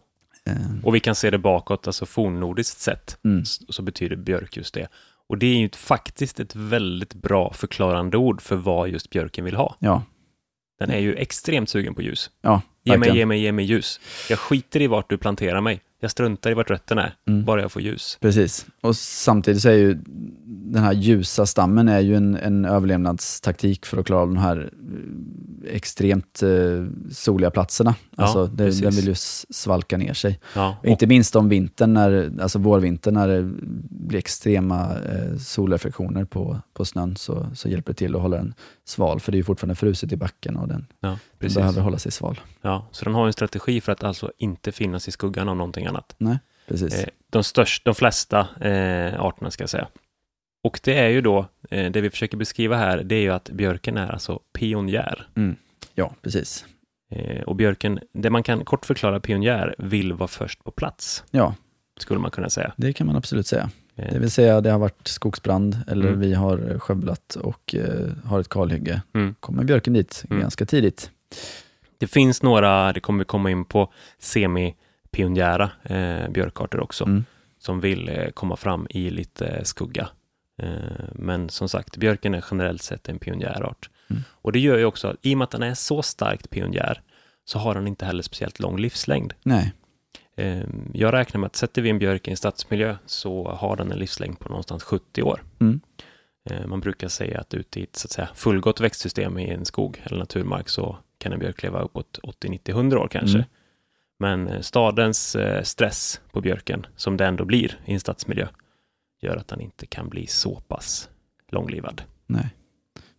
[0.47, 3.45] Eh, Och vi kan se det bakåt, alltså fornnordiskt sett, mm.
[3.45, 4.89] så betyder björk just det.
[5.29, 9.57] Och det är ju faktiskt ett väldigt bra förklarande ord för vad just björken vill
[9.57, 9.77] ha.
[9.79, 10.03] Ja,
[10.79, 12.31] Den är ju extremt sugen på ljus.
[12.41, 14.01] ja Ge mig, ge mig, ge mig ljus.
[14.31, 15.81] Jag skiter i vart du planterar mig.
[16.01, 17.45] Jag struntar i vart rötterna är, Mm.
[17.45, 18.19] bara jag får ljus.
[18.21, 18.67] Precis.
[18.81, 19.99] Och samtidigt så är ju
[20.47, 24.71] den här ljusa stammen är ju en, en överlevnadstaktik för att klara de här
[25.65, 26.49] eh, extremt eh,
[27.13, 27.95] soliga platserna.
[28.17, 28.81] Ja, alltså det, precis.
[28.83, 29.15] den vill ju
[29.51, 30.41] svalka ner sig.
[30.55, 33.43] Ja, Och inte minst om vintern, när, alltså vårvintern, när det
[33.91, 38.55] blir extrema eh, solreflektioner på, på snön, så, så hjälper det till att hålla den
[38.85, 41.99] sval, för det är ju fortfarande fruset i backen och den, ja, den behöver hålla
[41.99, 42.41] sig sval.
[42.63, 45.88] Ja, så den har en strategi för att alltså inte finnas i skuggan av någonting
[45.89, 46.15] annat.
[46.19, 46.95] Nej, precis.
[46.95, 49.89] Eh, de, största, de flesta eh, arterna ska jag säga.
[50.65, 53.51] Och det är ju då, eh, det vi försöker beskriva här, det är ju att
[53.51, 55.29] björken är alltså pionjär.
[55.37, 55.57] Mm.
[55.95, 56.65] Ja, precis.
[57.47, 61.55] Och björken, det man kan kort förklara pionjär, vill vara först på plats, Ja,
[62.01, 62.73] skulle man kunna säga.
[62.77, 63.71] det kan man absolut säga.
[63.95, 66.21] Det vill säga det har varit skogsbrand eller Mm.
[66.21, 67.75] vi har skövlat och
[68.25, 69.03] har ett kalhygge.
[69.15, 69.35] Mm.
[69.41, 70.41] kommer björken dit Mm.
[70.43, 71.11] ganska tidigt.
[71.99, 73.93] Det finns några, det kommer vi komma in på,
[75.13, 77.25] semi-pionjära eh, björkarter också, Mm.
[77.59, 80.09] som vill eh, komma fram i lite skugga.
[80.63, 80.69] Eh,
[81.13, 83.91] men som sagt, björken är generellt sett en pionjärart.
[84.11, 84.23] Mm.
[84.43, 87.03] Och det gör ju också att i och med att den är så starkt pionjär,
[87.45, 89.35] så har den inte heller speciellt lång livslängd.
[89.43, 89.73] Nej,
[90.37, 93.93] Eh, jag räknar med att sätter vi en björk i en stadsmiljö så har den
[93.93, 95.43] en livslängd på någonstans 70 år.
[95.61, 95.81] Mm.
[96.51, 99.65] Eh, man brukar säga att ute i ett så att säga, fullgott växtsystem i en
[99.65, 103.39] skog eller naturmark så kan en björk leva uppåt 80, 90, 100 år kanske.
[103.39, 103.49] Mm.
[104.19, 108.49] Men eh, stadens eh, stress på björken, som det ändå blir i en stadsmiljö,
[109.21, 111.09] gör att den inte kan bli så pass
[111.49, 112.03] långlivad.
[112.27, 112.55] nej.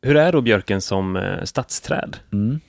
[0.02, 2.18] Hur är då björken som eh, stadsträd?
[2.32, 2.60] Mm.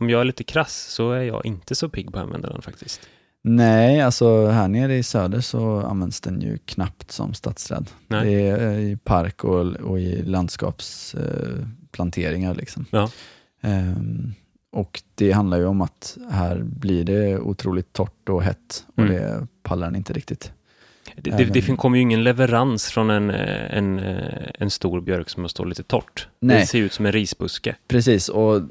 [0.00, 2.62] Om jag är lite krass så är jag inte så pigg på att använda den
[2.62, 3.08] faktiskt.
[3.42, 7.90] Nej, alltså här nere i söder så används den ju knappt som stadsträd.
[8.06, 8.24] Nej.
[8.24, 12.50] Det är i park och, och i landskapsplanteringar.
[12.50, 12.86] Eh, liksom.
[12.90, 13.10] Ja.
[13.60, 14.34] Ehm,
[14.74, 19.14] och det handlar ju om att här blir det otroligt torrt och hett och Mm.
[19.14, 20.52] det pallar den inte riktigt.
[21.16, 25.30] Det, det, det kommer ju ingen leverans från en, eh, en, eh, en stor björk
[25.30, 26.28] som har stått lite torrt.
[26.40, 26.66] Det Nej.
[26.66, 27.76] ser ut som en risbuske.
[27.88, 28.62] Precis, och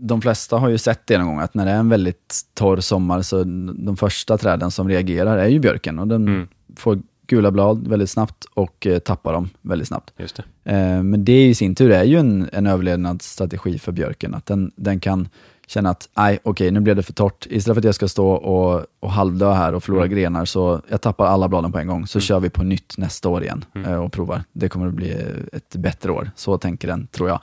[0.00, 2.80] de flesta har ju sett det någon gång, att när det är en väldigt torr
[2.80, 6.48] sommar så de första träden som reagerar är ju björken och den Mm.
[6.76, 10.12] får gula blad väldigt snabbt och eh, tappar dem väldigt snabbt.
[10.18, 10.70] Just det.
[10.72, 14.72] Eh, men det i sin tur är ju en, en överlevnadsstrategi för björken, att den,
[14.76, 15.28] den kan
[15.66, 17.46] känna att, nej okej, nu blev det för torrt.
[17.50, 20.16] Istället för att jag ska stå och, och halvdö här och förlora Mm.
[20.16, 22.22] grenar, så jag tappar alla bladen på en gång, så Mm.
[22.22, 23.92] kör vi på nytt nästa år igen Mm.
[23.92, 24.44] eh, och provar.
[24.52, 25.10] Det kommer att bli
[25.52, 26.30] ett bättre år.
[26.36, 27.40] Så tänker den, tror jag.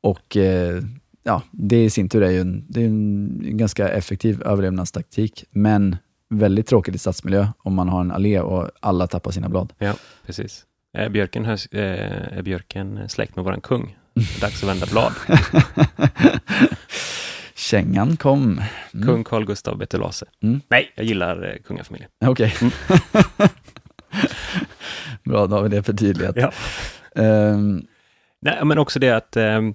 [0.00, 0.36] Och
[1.22, 5.96] ja, det i sin tur är ju en, det är en ganska effektiv överlevnadstaktik, men
[6.30, 9.72] väldigt tråkigt i stadsmiljö om man har en allé och alla tappar sina blad.
[10.26, 10.64] Precis.
[10.92, 13.96] Är björken, eh, är björken släkt med våran kung?
[14.40, 15.12] Dags att vända blad.
[17.54, 18.60] Kängan kom.
[18.94, 19.06] Mm.
[19.06, 20.26] Kung Carl Gustav Bertolase.
[20.42, 20.60] Mm.
[20.68, 22.10] Nej, jag gillar eh, kungafamiljen.
[22.26, 22.54] Okej.
[22.60, 22.72] Mm.
[25.24, 26.36] Bra, då har vi det förtydligat.
[26.36, 26.52] Ja.
[27.22, 27.86] Ehm,
[28.40, 29.74] Nej, men också det att är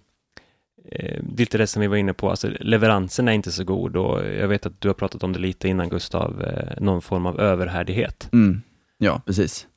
[1.38, 4.48] lite det som vi var inne på, alltså leveransen är inte så god och jag
[4.48, 8.30] vet att du har pratat om det lite innan Gustav, eh, någon form av överhärdighet.
[8.34, 8.62] mm,
[8.98, 9.68] ja, precis.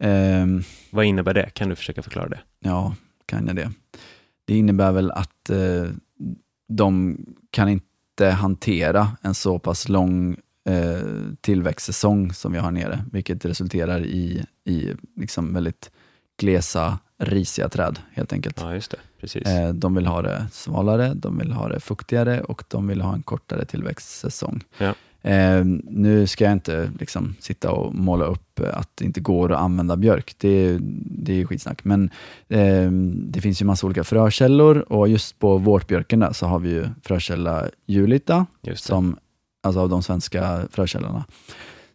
[0.00, 1.50] Ehm, Vad innebär det?
[1.50, 2.40] Kan du försöka förklara det?
[2.60, 2.94] ja,
[3.26, 3.72] kan jag det?
[4.44, 5.86] Det innebär väl att eh,
[6.68, 7.16] de
[7.50, 10.36] kan inte hantera en så pass lång
[10.68, 11.02] eh,
[11.40, 15.90] tillväxtsäsong som vi har nere, vilket resulterar i, i liksom väldigt
[16.40, 18.60] glesa, risiga träd helt enkelt.
[18.60, 18.96] Ja, just det.
[19.20, 19.46] Precis.
[19.46, 23.14] Eh, De vill ha det svalare, de vill ha det fuktigare och de vill ha
[23.14, 24.60] en kortare tillväxtsäsong.
[24.78, 24.94] Ja.
[25.22, 29.58] Eh, nu ska jag inte liksom sitta och måla upp att det inte går att
[29.60, 30.34] använda björk.
[30.38, 31.84] Det, det är skitsnack.
[31.84, 32.10] Men
[32.48, 36.70] eh, det finns ju massa olika frökällor och just på vårtbjörken där så har vi
[36.70, 39.16] ju frökälla Julita, som,
[39.62, 41.24] alltså av de svenska frökällorna,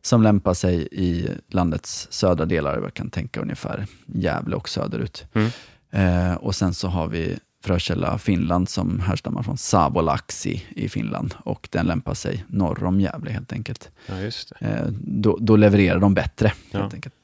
[0.06, 2.82] som lämpar sig i landets södra delar.
[2.82, 5.26] Jag kan tänka ungefär Gävle och söderut.
[5.34, 5.50] Mm.
[5.92, 11.68] Eh, och sen så har vi frökälla Finland som härstammar från Savolaxi i Finland och
[11.72, 13.92] den lämpar sig norr om Gävle helt enkelt.
[14.08, 14.52] Ja, just.
[14.60, 16.80] Eh, då, då levererar de bättre Ja.
[16.80, 17.16] helt enkelt.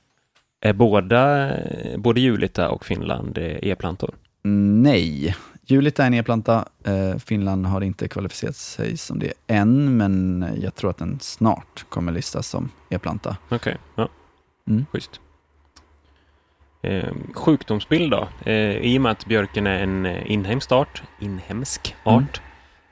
[0.61, 1.51] Är båda,
[1.97, 4.15] både Julita och Finland eh, e-plantor?
[4.45, 5.35] Mm, Nej,
[5.71, 6.65] Julita är en e-planta.
[6.83, 11.85] Eh, Finland har inte kvalificerat sig som det än, men jag tror att den snart
[11.89, 13.37] kommer listas som e-planta.
[13.49, 14.09] Okej, ja.
[14.67, 14.85] Mm.
[14.91, 15.19] Schysst.
[16.81, 18.27] Eh, sjukdomsbild då?
[18.45, 22.17] Eh, I och med att björken är en eh, inhemsk art, inhemsk Mm.
[22.17, 22.41] art,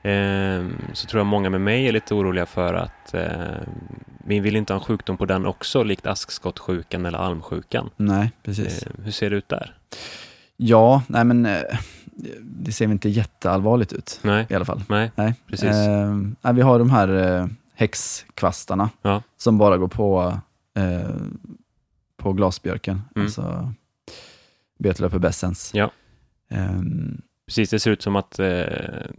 [0.02, 3.28] eh, så tror jag många med mig är lite oroliga för att eh,
[4.24, 7.90] vi vill inte ha en sjukdom på den också, likt askskottsjukan eller almsjukan.
[7.96, 8.82] Nej, precis.
[8.82, 9.74] Eh, hur ser det ut där?
[10.56, 11.62] Ja, nej men eh,
[12.42, 14.82] det ser väl inte jätteallvarligt ut Nej, i alla fall.
[14.88, 15.34] nej, Nej.
[15.46, 15.68] precis.
[16.42, 19.22] Eh, vi har de här eh, häxkvastarna Ja.
[19.36, 20.38] som bara går på,
[20.74, 21.10] eh,
[22.16, 23.26] på glasbjörken, Mm.
[23.26, 23.72] alltså
[24.78, 25.70] Betelöpubescens.
[25.74, 25.90] Ja.
[26.50, 28.46] Ehm, Precis, det ser ut som att eh,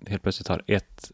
[0.08, 1.12] helt plötsligt har ett,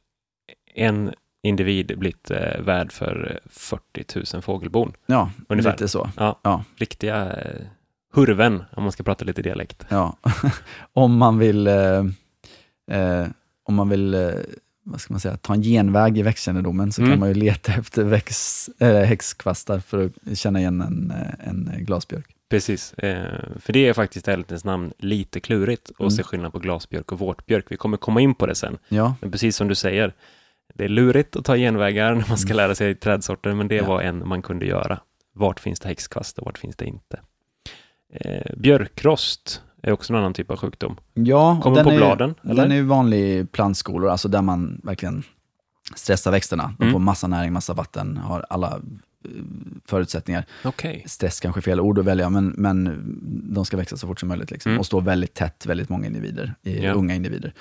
[0.73, 4.93] en individ blivit eh, värd för eh, 40 000 fågelbon.
[5.05, 5.71] ja, Ungefär.
[5.71, 6.09] lite så.
[6.75, 7.61] Riktiga eh,
[8.15, 9.85] hurven, om man ska prata lite dialekt.
[9.89, 10.17] Ja.
[10.93, 12.03] om man vill, eh,
[12.91, 13.27] eh,
[13.63, 14.29] om man vill eh,
[14.83, 17.11] vad ska man säga, ta en genväg i växtkännedomen så Mm.
[17.11, 21.71] kan man ju leta efter väx, äh, häxkvastar för att känna igen en, eh, en
[21.85, 22.25] glasbjörk.
[22.49, 26.11] Precis, eh, för det är faktiskt ärlighetens namn lite klurigt att Mm.
[26.11, 27.65] se skillnad på glasbjörk och vårtbjörk.
[27.69, 28.77] Vi kommer komma in på det sen.
[28.87, 30.13] Ja, Men precis som du säger,
[30.73, 32.57] det är lurigt att ta genvägar när man ska Mm.
[32.57, 33.85] lära sig trädsorter, men det Ja.
[33.85, 34.99] var en man kunde göra.
[35.33, 37.19] Vart finns det häxkvast och vart finns det inte?
[38.21, 40.97] Eh, björkrost är också en annan typ av sjukdom.
[41.13, 42.61] ja Kommer den på är, bladen, eller?
[42.63, 45.23] Den är ju vanlig i plantskolor, alltså där man verkligen
[45.95, 46.73] stressar växterna.
[46.77, 46.93] De Mm.
[46.93, 48.67] får massa näring, massa vatten, har alla
[49.25, 49.29] eh,
[49.85, 50.45] förutsättningar.
[50.63, 53.01] Okej, Stress kanske är fel ord att välja, men, men
[53.53, 54.69] de ska växa så fort som möjligt liksom.
[54.71, 54.79] Mm.
[54.79, 56.93] och stå väldigt tätt, väldigt många individer, i, Ja.
[56.93, 57.53] unga individer.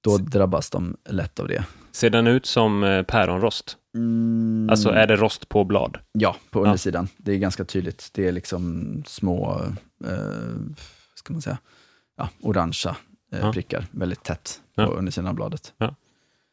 [0.00, 1.64] Då drabbas de lätt av det.
[1.92, 3.76] ser den ut som eh, päronrost?
[4.70, 5.98] Alltså är det rost på blad?
[6.12, 6.64] Ja, på Ja.
[6.64, 7.08] undersidan.
[7.16, 8.10] Det är ganska tydligt.
[8.12, 9.62] Det är liksom små,
[11.14, 11.58] ska man säga,
[12.16, 12.96] ja, orangea
[13.32, 13.52] eh, Ja.
[13.52, 14.86] prickar, väldigt tätt Ja.
[14.86, 15.74] på undersidan av bladet.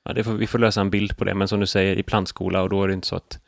[0.03, 2.03] Ja, det får, vi får lösa en bild på det, men som du säger i
[2.03, 3.39] plantskola och då är det inte så att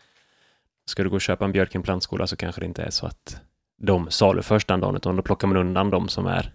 [0.85, 2.89] ska du gå och köpa en björk i en plantskola så kanske det inte är
[2.89, 3.41] så att
[3.81, 6.53] de saluförs den dagen, utan då plockar man undan de som är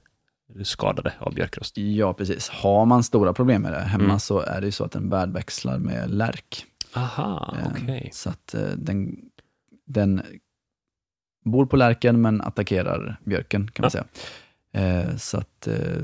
[0.64, 1.76] skadade av björkrost.
[1.78, 2.48] Ja, precis.
[2.48, 4.18] Har man stora problem med det hemma Mm.
[4.20, 6.66] så är det ju så att den värdväxlar med lärk.
[6.94, 8.10] Aha, Eh, okej.
[8.12, 9.16] Så att eh, den,
[9.86, 10.22] den
[11.44, 14.04] bor på lärken men attackerar björken kan man säga.
[14.72, 16.02] Eh, Så att eh,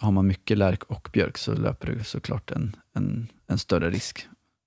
[0.00, 4.26] har man mycket lärk och björk så löper du såklart en, en, en större risk.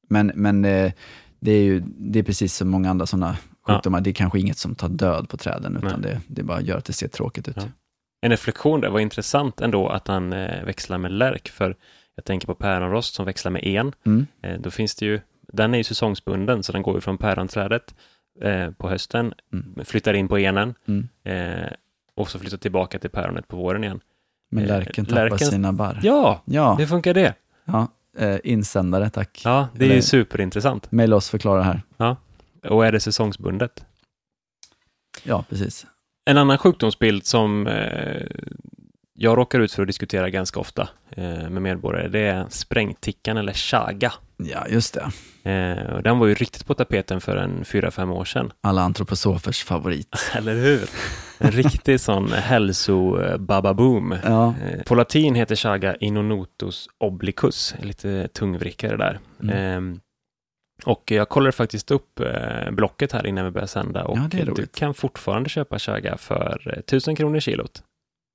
[0.10, 0.92] Men, men eh,
[1.40, 3.74] det är ju det är precis som många andra sådana Ja.
[3.76, 4.02] sjukdomar.
[4.02, 6.12] Det är kanske inget som tar död på träden, utan Nej.
[6.12, 7.56] det, det bara gör att det ser tråkigt ut.
[7.58, 7.64] Ja.
[8.22, 11.76] En reflektion där, var intressant ändå att han eh, växlar med lärk, för
[12.16, 13.94] jag tänker på päronrost som växlar med en.
[14.06, 14.28] Mm.
[14.42, 15.20] Eh, då finns det ju,
[15.54, 17.96] den är ju säsongsbunden, så den går ju från päronträdet
[18.42, 19.86] eh, på hösten, Mm.
[19.86, 21.08] flyttar in på enen Mm.
[21.24, 21.70] eh,
[22.16, 24.00] och så flyttar tillbaka till päronet på våren igen.
[24.52, 26.00] Men Eh, lärken tappar lärken- sina barr.
[26.04, 27.34] Ja, Ja, hur funkar det?
[27.66, 27.88] ja.
[28.18, 29.42] Eh, insändare, tack.
[29.46, 30.92] Ja, det är Eller- ju superintressant.
[30.92, 31.82] Maila oss, förklara här.
[32.70, 33.86] Och är det säsongsbundet?
[35.24, 35.86] Ja, precis.
[36.26, 38.22] En annan sjukdomsbild som eh,
[39.16, 43.54] jag råkar ut för att diskutera ganska ofta eh, med medborgare, det är sprängtickan eller
[43.54, 44.14] chaga.
[44.38, 45.52] Ja, just det.
[45.52, 48.54] Eh, och den var ju riktigt på tapeten för en fyra fem år sedan.
[48.62, 50.16] Alla antroposofers favorit.
[50.36, 50.90] Eller hur?
[51.38, 54.16] En riktig sån hälso-bababoom.
[54.24, 59.20] Ja, Eh, På latin heter chaga inonotus obliquus, lite tungvrickare där.
[59.44, 59.56] Mm.
[59.58, 60.00] Ehm,
[60.86, 62.22] och jag kollade faktiskt upp
[62.72, 66.80] blocket här innan vi började sända och Ja, du kan fortfarande köpa chaga för eh,
[66.80, 67.84] 1000 kronor kilot.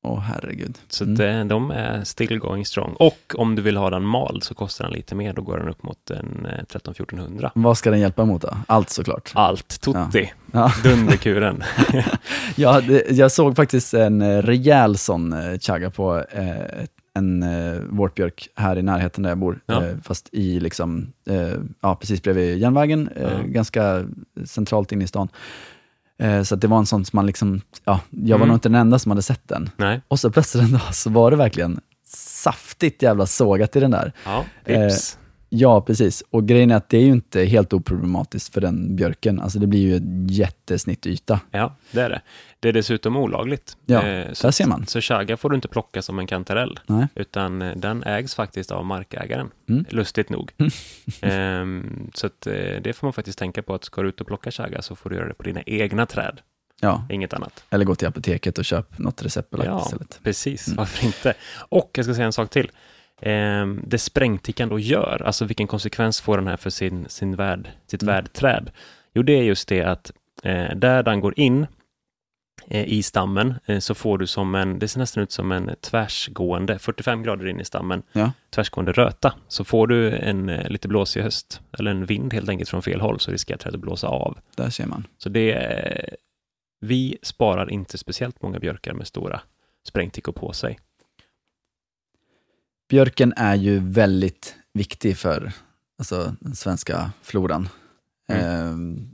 [0.03, 0.79] Åh herregud.
[0.89, 1.21] Så Mm.
[1.41, 2.93] eh, de är still going strong.
[2.99, 5.69] Och om du vill ha den mald så kostar den lite mer, då går den
[5.69, 7.51] upp mot en eh, 13-1400.
[7.55, 8.57] Vad ska den hjälpa mot då?
[8.67, 9.33] Allt såklart.
[9.35, 10.73] Allt, tutti, Ja.
[10.83, 11.63] dunderkuren.
[12.57, 16.85] Ja, det, jag såg faktiskt en eh, rejäl sån eh, chaga på eh,
[17.15, 19.61] en eh, vårtbjörk här i närheten där jag bor.
[19.67, 19.85] Ja.
[19.87, 23.29] Eh, fast i liksom, eh, ja precis bredvid järnvägen, eh, Ja.
[23.45, 24.05] ganska
[24.45, 25.29] centralt inne i stan.
[26.23, 28.49] Eh, så att det var en sån som man liksom, ja, jag var Mm.
[28.49, 29.71] nog inte den enda som hade sett den.
[29.77, 31.81] Nej, Och så plötsligt en dag så var det verkligen
[32.15, 34.13] saftigt jävla sågat i den där.
[34.25, 35.19] ja, Eh, vips.
[35.51, 36.25] Ja, precis.
[36.31, 39.41] Och grejen är att det är ju inte helt oproblematiskt för den björken.
[39.41, 41.41] Alltså det blir ju en jättesnittyta.
[41.51, 42.21] Ja, det är det.
[42.61, 43.77] Det är dessutom olagligt.
[43.87, 44.87] Ja, Eh, så, där ser man.
[44.87, 47.07] Så chaga får du inte plocka som en kantarell, Nej.
[47.15, 49.85] utan eh, den ägs faktiskt av markägaren, Mm.
[49.91, 50.51] lustigt nog.
[51.21, 54.27] Ehm, så att, eh, det får man faktiskt tänka på, att ska du ut och
[54.27, 56.41] plocka chaga så får du göra det på dina egna träd,
[56.81, 57.65] Ja, inget annat.
[57.71, 59.83] eller gå till apoteket och köp något receptbelagt Ja.
[59.85, 60.21] istället.
[60.23, 60.77] Precis, Mm.
[60.77, 61.35] varför inte?
[61.69, 62.71] Och jag ska säga en sak till.
[63.21, 67.69] Ehm, det sprängtickan då gör, alltså vilken konsekvens får den här för sin, sin värld,
[67.87, 68.15] sitt Mm.
[68.15, 68.71] värdträd?
[69.15, 71.67] Jo, det är just det att eh, där den går in
[72.69, 75.71] eh, i stammen eh, så får du som en, det ser nästan ut som en
[75.81, 78.33] tvärsgående, 45 grader in i stammen, Ja.
[78.51, 79.35] tvärsgående röta.
[79.49, 83.01] Så får du en eh, lite blåsig höst, eller en vind helt enkelt från fel
[83.01, 84.39] håll, så riskerar trädet att blåsa av.
[84.57, 85.07] Där ser man.
[85.19, 86.09] Så det är,
[86.81, 89.41] vi sparar inte speciellt många björkar med stora
[89.89, 90.79] sprängtickor på sig.
[92.89, 95.53] Björken är ju väldigt viktig för
[95.99, 97.69] alltså, den svenska floran.
[98.29, 98.45] Mm.
[98.45, 99.05] Eh,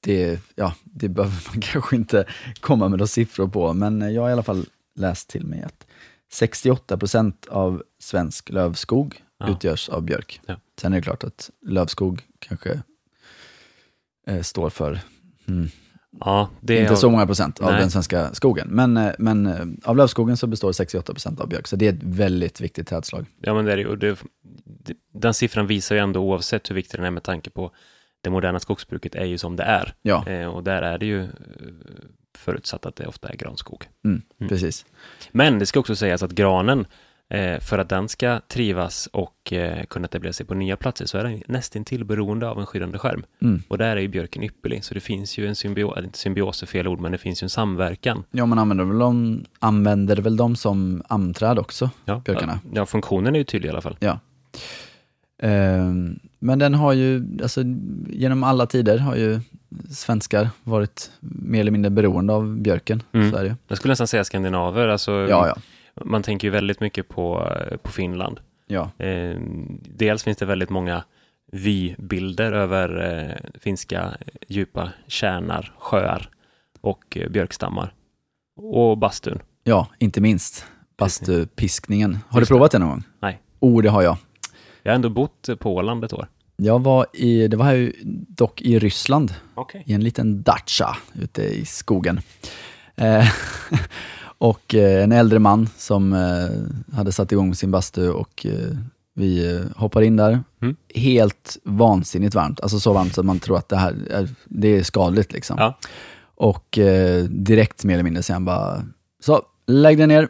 [0.00, 2.26] det, ja, det behöver man kanske inte
[2.60, 5.86] komma med några siffror på, men jag har i alla fall läst till mig att
[6.32, 9.50] 68 procent av svensk lövskog Ja.
[9.52, 10.40] utgörs av björk.
[10.46, 10.56] Ja.
[10.80, 12.82] Sen är det klart att lövskog kanske
[14.26, 15.00] eh, står för
[15.46, 15.68] mm,
[16.20, 17.80] Ja, det inte är, så många procent av Nej.
[17.80, 21.66] den svenska skogen, men, eh, men eh, av lövskogen så består 68 procent av björk,
[21.66, 23.26] så det är ett väldigt viktigt trädslag.
[23.40, 23.86] Ja, men det är det.
[23.86, 24.18] Och det,
[25.14, 27.70] den siffran visar ju ändå oavsett hur viktig den är med tanke på
[28.20, 29.94] det moderna skogsbruket är ju som det är.
[30.02, 31.28] Ja, Eh, och där är det ju eh,
[32.38, 33.88] förutsatt att det ofta är granskog.
[34.04, 34.48] mm, Mm.
[34.48, 34.84] precis.
[35.32, 36.86] Men det ska också sägas att granen,
[37.60, 41.24] för att den ska trivas och eh, kunna etablera sig på nya platser så är
[41.24, 43.24] den nästintill beroende av en skyddande skärm.
[43.42, 43.62] Mm.
[43.68, 46.66] Och där är ju björken ypperlig, så det finns ju en symbios, inte symbios är
[46.66, 48.24] fel ord, men det finns ju en samverkan.
[48.30, 52.60] Ja, man använder väl dem, använder väl dem som amträd också, Ja, Björkarna.
[52.72, 53.96] Ja, funktionen är ju tydlig i alla fall.
[54.00, 54.18] ja.
[55.38, 57.62] Ehm, men den har ju, alltså
[58.08, 59.40] genom alla tider har ju
[59.90, 63.02] svenskar varit mer eller mindre beroende av björken.
[63.12, 63.30] Mm.
[63.30, 63.56] Så är det.
[63.68, 65.56] Jag skulle nästan säga skandinaver, alltså Ja, ja.
[66.04, 67.52] Man tänker ju väldigt mycket på,
[67.82, 68.40] på Finland.
[68.66, 68.90] ja.
[68.98, 69.36] Eh,
[69.80, 71.04] dels finns det väldigt många
[71.52, 74.16] vybilder över eh, finska
[74.48, 76.28] djupa tjärnar, sjöar
[76.80, 77.94] och eh, björkstammar.
[78.56, 79.38] Och bastun.
[79.64, 80.66] Ja, inte minst
[80.98, 82.18] bastupiskningen.
[82.28, 83.02] Har Just du provat det någon gång?
[83.20, 83.40] Nej.
[83.60, 84.16] Oh, det har jag.
[84.82, 86.26] Jag har ändå bott på Åland ett år.
[86.56, 87.92] Jag var i, det var ju
[88.28, 89.82] dock i Ryssland, Okej.
[89.86, 92.20] i en liten dacha ute i skogen.
[92.96, 93.26] Eh,
[94.44, 98.76] och eh, en äldre man som eh, hade satt igång sin bastu och eh,
[99.14, 100.40] vi hoppar in där.
[100.62, 100.76] Mm.
[100.94, 104.68] Helt vansinnigt varmt, alltså så varmt så att man tror att det här är, det
[104.68, 105.32] är skadligt.
[105.32, 105.56] Liksom.
[105.58, 105.78] Ja.
[106.34, 108.82] Och eh, direkt mer eller mindre säger han bara,
[109.24, 110.28] så lägg dig ner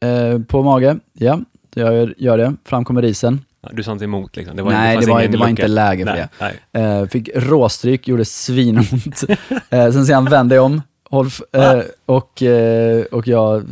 [0.00, 0.96] eh, på mage.
[1.12, 1.40] Ja,
[1.74, 2.54] jag gör, det.
[2.64, 3.44] Fram kommer risen.
[3.62, 4.56] Ja, Du sa inte emot liksom?
[4.56, 6.54] Det var, Nej, fanns det var, det var inte läge för nej, det.
[6.72, 7.00] Nej.
[7.00, 9.16] Eh, fick råstryk, gjorde svinont.
[9.70, 10.82] sen säger han, vänd dig om.
[11.16, 13.62] Håll f- eh, och, eh, och jag eh,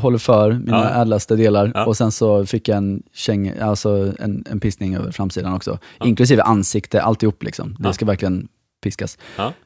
[0.00, 1.02] håller för mina Ja.
[1.02, 1.72] ädlaste delar.
[1.74, 1.86] Ja.
[1.86, 5.78] Och sen så fick jag en, käng, alltså en, en pistning över framsidan också.
[5.98, 6.06] Ja.
[6.06, 7.76] Inklusive ansikte, alltihop liksom.
[7.78, 8.48] Det ska verkligen
[8.82, 9.18] piskas.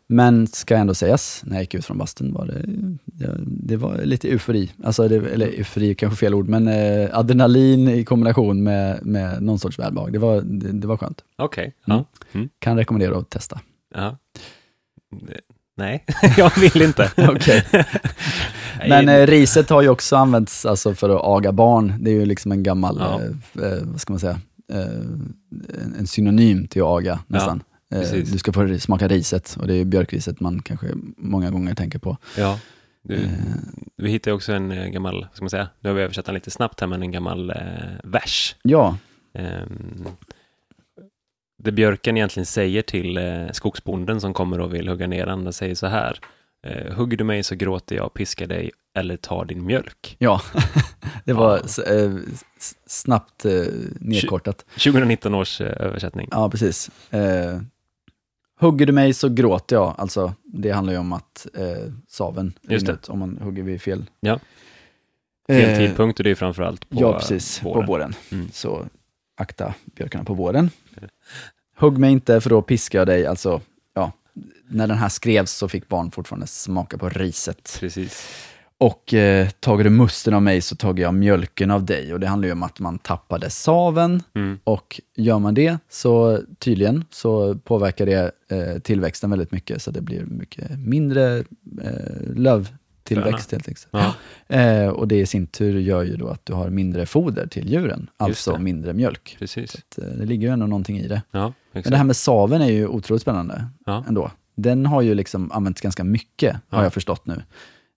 [0.07, 2.63] Men ska ändå sägas, när jag gick ut från bastun var det,
[3.05, 4.71] det, det var lite eufori.
[4.85, 9.43] Alltså det, eller eufori är kanske fel ord, men eh, adrenalin i kombination med, med
[9.43, 10.13] någon sorts välbehag.
[10.13, 11.25] Det var, det, det var skönt.
[11.37, 11.75] Okej.
[11.87, 11.99] Mm.
[11.99, 12.05] Ja.
[12.33, 12.49] Mm.
[12.59, 13.61] Kan rekommendera att testa.
[15.77, 15.83] Ja.
[15.85, 16.05] Nej,
[16.37, 17.11] jag vill inte.
[17.29, 17.65] Okej.
[18.89, 21.95] Men eh, riset har ju också använts alltså, för att aga barn.
[22.01, 23.21] Det är ju liksom en gammal, Ja.
[23.63, 24.41] eh, eh, vad ska man säga,
[24.73, 24.81] eh,
[25.83, 27.63] en, en synonym till att aga nästan.
[27.95, 28.31] Eh, precis.
[28.31, 32.17] du ska få smaka riset och det är björkriset man kanske många gånger tänker på.
[32.39, 32.59] Ja,
[33.03, 33.29] du, Eh,
[33.97, 36.35] vi hittade också en eh, gammal, vad ska man säga, nu har vi översatt den
[36.35, 37.57] lite snabbt här, men en gammal eh,
[38.05, 38.57] vers.
[38.63, 38.97] ja,
[39.39, 40.07] Um,
[41.65, 45.53] det björken egentligen säger till eh, skogsbonden som kommer och vill hugga ner den, den
[45.53, 46.19] säger så här.
[46.67, 50.17] Eh, Hugger du mig så gråter jag, piskar dig eller tar din mjölk.
[50.19, 50.41] ja.
[51.25, 51.85] det var Ja.
[51.95, 52.13] eh,
[52.87, 53.53] snabbt eh,
[54.01, 54.65] nedkortat.
[54.85, 56.29] 2019 års eh, översättning.
[56.31, 56.91] Ja, precis.
[57.11, 57.61] Eh,
[58.61, 59.95] hugger du mig så gråter jag.
[59.99, 64.05] Alltså, det handlar ju om att eh, saven ut om man hugger vid fel.
[64.21, 64.39] Ja.
[65.47, 67.63] Fel Eh, tidpunkt och det är framförallt på ja, precis.
[67.63, 67.87] våren.
[67.87, 68.15] På våren.
[68.33, 68.49] Mm.
[68.53, 68.87] Så
[69.37, 70.71] akta björkarna på våren.
[71.77, 73.27] Hugg mig inte för då piskar jag dig.
[73.27, 73.61] Alltså,
[73.95, 74.13] ja,
[74.69, 77.77] när den här skrevs så fick barn fortfarande smaka på riset.
[77.81, 78.29] Precis.
[78.79, 82.13] Och eh, tager du musten av mig så tager jag mjölken av dig.
[82.13, 84.23] Och det handlar ju om att man tappade saven.
[84.35, 84.59] Mm.
[84.65, 89.83] Och gör man det, så tydligen, så påverkar det eh, tillväxten väldigt mycket.
[89.83, 91.39] Så det blir mycket mindre
[91.83, 92.65] eh,
[93.11, 93.89] lövtillväxt helt enkelt.
[93.91, 94.15] Ja,
[94.49, 97.69] Eh, och det i sin tur gör ju då att du har mindre foder till
[97.73, 99.37] djuren, alltså mindre mjölk.
[99.39, 99.71] precis.
[99.73, 101.23] Så att, eh, det ligger ju ändå någonting i det.
[101.31, 104.05] Ja, Men det här med saven är ju otroligt spännande Ja.
[104.09, 104.31] ändå.
[104.57, 106.85] Den har ju liksom använts ganska mycket, har Ja.
[106.85, 107.43] jag förstått nu.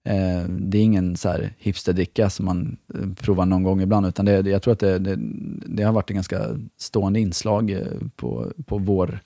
[0.06, 4.26] Eh, det är ingen så här hipsterdricka som man eh, provar någon gång ibland, utan
[4.26, 5.16] det, det, jag tror att det, det,
[5.66, 6.42] det har varit ett ganska
[6.78, 7.82] stående inslag eh,
[8.16, 9.20] på, på vår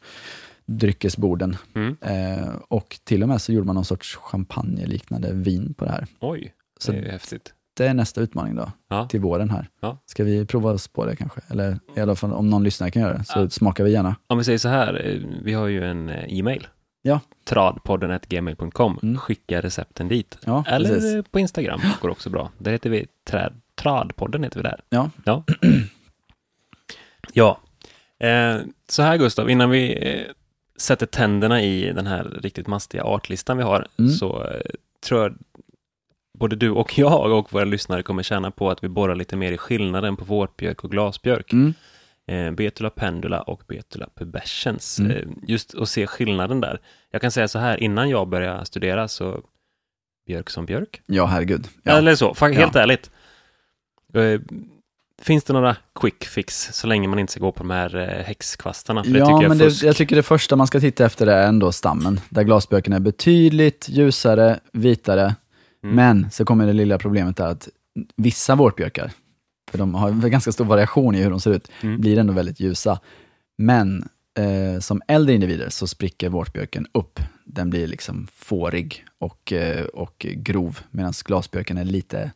[0.65, 1.55] dryckesborden.
[1.75, 1.97] Mm.
[2.01, 6.07] Eh, och till och med så gjorde man någon sorts champagne-liknande vin på det här.
[6.19, 7.53] Oj, Så det är ju häftigt.
[7.73, 9.07] det är nästa utmaning då, Ja.
[9.07, 9.69] till våren här.
[9.81, 9.97] Ja.
[10.05, 11.41] Ska vi prova oss på det kanske?
[11.47, 13.49] Eller i alla fall om någon lyssnare kan göra det, så Ja.
[13.49, 14.15] smakar vi gärna.
[14.27, 16.67] Om vi säger så här, eh, vi har ju en eh, e-mail.
[17.01, 17.19] Ja.
[17.45, 18.99] Tradpodden.gmail.com.
[19.03, 19.17] Mm.
[19.17, 20.37] Skicka recepten dit.
[20.45, 21.13] Ja, Eller precis.
[21.15, 22.51] eh, på Instagram, går också bra.
[22.57, 24.81] Där heter vi träd, Tradpodden heter vi där.
[24.89, 25.09] Ja.
[25.25, 25.43] Ja.
[27.33, 27.59] ja.
[28.19, 28.57] Eh,
[28.89, 30.21] så här Gustav, innan vi eh,
[30.81, 34.11] sätter tänderna i den här riktigt mastiga artlistan vi har, Mm.
[34.11, 34.61] så eh,
[35.05, 35.35] tror jag
[36.39, 39.51] både du och jag och våra lyssnare kommer känna på att vi borrar lite mer
[39.51, 41.53] i skillnaden på vårtbjörk och glasbjörk.
[41.53, 41.73] Mm.
[42.27, 44.99] Eh, Betula pendula och Betula pubescens.
[44.99, 45.11] Mm.
[45.11, 46.79] Eh, just att se skillnaden där.
[47.11, 49.41] Jag kan säga så här, innan jag började studera så
[50.27, 51.01] björk som björk.
[51.05, 51.67] Ja, herregud.
[51.83, 51.91] Ja.
[51.91, 52.81] Eller så, helt Ja.
[52.81, 53.11] ärligt.
[54.13, 54.41] Eh,
[55.21, 58.23] finns det några quick fix så länge man inte ska gå på de här eh,
[58.25, 59.03] häxkvastarna?
[59.05, 61.71] Ja, tycker jag men det, jag tycker det första man ska titta efter är ändå
[61.71, 65.35] stammen, där glasbjörken är betydligt ljusare, vitare,
[65.83, 65.95] Mm.
[65.95, 67.69] men så kommer det lilla problemet där att
[68.15, 69.11] vissa vårtbjörkar,
[69.71, 72.01] för de har ganska stor variation i hur de ser ut, Mm.
[72.01, 72.99] blir ändå väldigt ljusa.
[73.57, 74.09] Men
[74.39, 77.19] eh, som äldre individer så spricker vårtbjörken upp.
[77.45, 82.31] Den blir liksom fårig och, eh, och grov, medan glasbjörken är lite,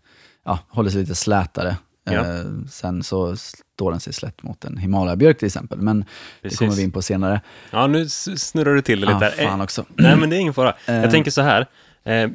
[0.46, 1.78] ja, håller sig lite slätare.
[2.14, 2.14] Ja.
[2.14, 6.06] Eh, sen så står den sig slätt mot en Himalaya-björk till exempel, men det
[6.42, 6.60] Precis.
[6.60, 7.42] kommer vi in på senare.
[7.72, 9.32] Ja, nu snurrar du till det lite Ah, där.
[9.46, 9.86] fan Eh, också.
[9.96, 10.76] Nej, men det är ingen fara.
[10.88, 10.96] Eh.
[10.96, 11.66] Jag tänker så här.
[12.04, 12.30] Eh,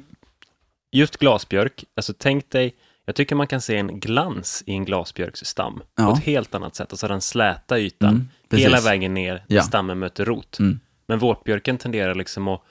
[0.93, 5.75] just glasbjörk, alltså tänk dig, jag tycker man kan se en glans i en glasbjörksstam
[5.79, 6.13] på Ja.
[6.19, 6.93] ett helt annat sätt.
[6.93, 8.29] Alltså den släta ytan, Mm,
[8.63, 9.63] hela vägen ner Ja.
[9.63, 10.59] stammen möter rot.
[10.59, 10.81] Mm.
[11.09, 12.63] Men vårtbjörken tenderar liksom att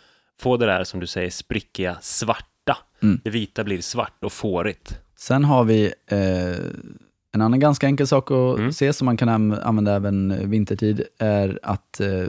[0.42, 2.78] få det där som du säger sprickiga, svarta.
[3.02, 3.22] Mm.
[3.24, 5.00] Det vita blir svart och fårigt.
[5.20, 6.58] Sen har vi eh,
[7.32, 8.72] en annan ganska enkel sak att Mm.
[8.74, 12.24] se, som man kan använda även vintertid, är att eh,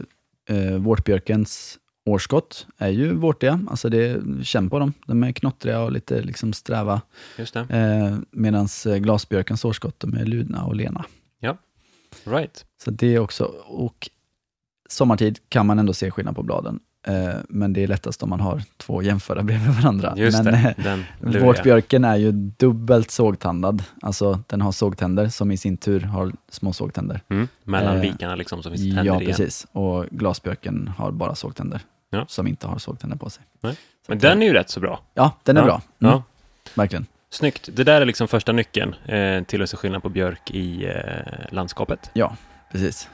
[0.56, 5.92] eh, vårtbjörkens årskott är ju vårtiga, alltså det, känn på dem, de är knottriga och
[5.92, 7.00] lite liksom sträva,
[7.38, 7.60] Just det.
[7.60, 8.68] eh, medan
[9.00, 11.04] glasbjörkens årskott, de är ludna och lena.
[12.24, 12.64] Right.
[12.84, 14.10] Så det är också, och
[14.88, 16.80] sommartid kan man ändå se skillnad på bladen, eh,
[17.48, 20.14] men det är lättast om man har två jämföra bredvid varandra.
[20.16, 20.98] Just men, det.
[21.38, 21.42] eh.
[21.44, 26.72] Vårtbjörken är ju dubbelt sågtandad, alltså den har sågtänder som i sin tur har små
[26.72, 27.20] sågtänder.
[27.28, 27.48] Mm.
[27.64, 29.26] Mellan Eh, vikarna liksom som finns tänder Ja, igen.
[29.26, 29.66] precis.
[29.72, 31.80] Och glasbjörken har bara sågtänder,
[32.10, 32.24] Ja.
[32.28, 33.44] som inte har sågtänder på sig.
[33.60, 33.76] Nej.
[34.08, 35.00] Men den är ju rätt så bra.
[35.14, 35.66] Ja, den är ja.
[35.66, 35.82] bra.
[36.00, 36.22] Mm, Ja.
[36.74, 37.06] Verkligen.
[37.30, 37.68] Snyggt.
[37.72, 40.92] Det där är liksom första nyckeln eh, till att se skillnad på björk i eh,
[41.52, 42.10] landskapet.
[42.12, 42.36] Ja,
[42.72, 43.08] precis.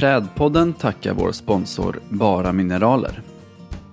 [0.00, 3.22] Trädpodden tackar vår sponsor Bara Mineraler.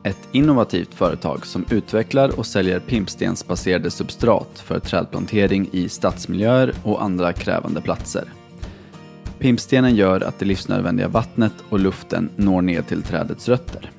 [0.04, 7.34] Ett innovativt företag som utvecklar och säljer pimpstensbaserade substrat för trädplantering i stadsmiljöer och andra
[7.34, 8.24] krävande platser.
[9.40, 13.92] Pimpstenen gör att det livsnödvändiga vattnet och luften når ner till trädets rötter.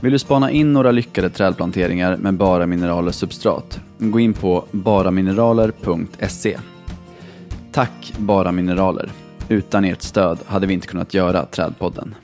[0.00, 3.80] Vill du spana in några lyckade trädplanteringar med Bara Mineraler substrat?
[3.98, 6.58] Gå in på baramineraler.se.
[7.72, 9.10] Tack Bara Mineraler.
[9.48, 12.14] Utan ert stöd hade vi inte kunnat göra Trädpodden.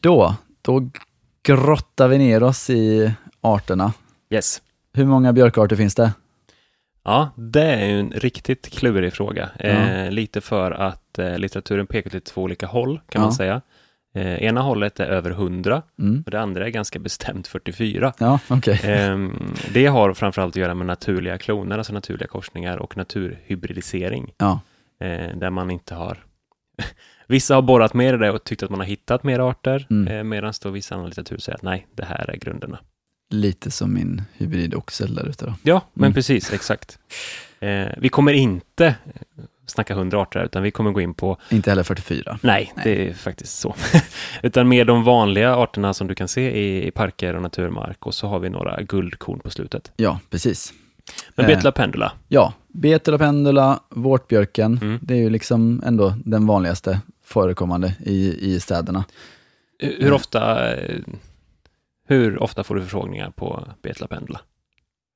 [0.00, 0.90] då, då
[1.42, 3.92] grottar vi ner oss i arterna.
[4.30, 4.62] Yes.
[4.92, 6.12] Hur många björkarter finns det?
[7.04, 9.48] Ja, det är ju en riktigt klurig fråga.
[9.58, 9.64] Ja.
[9.66, 13.26] Eh, lite för att eh, litteraturen pekar till två olika håll, kan Ja.
[13.26, 13.60] man säga.
[14.14, 16.22] Eh, ena hållet är över 100 Mm.
[16.26, 18.12] och det andra är ganska bestämt 44.
[18.18, 18.80] Ja, okej.
[18.84, 24.60] Ehm, det har framförallt att göra med naturliga kloner, alltså naturliga korsningar och naturhybridisering, Ja,
[25.00, 26.18] eh, där man inte har
[27.26, 30.14] Vissa har borrat mer i det och tyckt att man har hittat mer arter, Mm.
[30.16, 32.78] eh, medan då vissa annan litteratur säger att nej, det här är grunderna.
[33.30, 35.54] lite som min hybridoxel där ute då.
[35.62, 36.14] Ja, men Mm.
[36.14, 36.98] precis, exakt.
[37.60, 38.94] Eh, vi kommer inte eh,
[39.66, 42.38] snacka 100 arter, utan vi kommer gå in på, Inte heller 44.
[42.42, 42.84] nej, Nej.
[42.84, 43.74] det är faktiskt så,
[44.42, 48.14] utan mer de vanliga arterna som du kan se i, i parker och naturmark och
[48.14, 49.92] så har vi några guldkorn på slutet.
[49.96, 50.72] Ja, precis.
[51.34, 51.56] Men Eh.
[51.56, 54.98] Betla pendula, Ja, Betula pendula, vårtbjörken, Mm.
[55.02, 59.04] det är ju liksom ändå den vanligaste förekommande i, i städerna.
[59.78, 60.98] hur hur ofta, eh,
[62.08, 64.40] hur ofta får du förfrågningar på Betla pendula?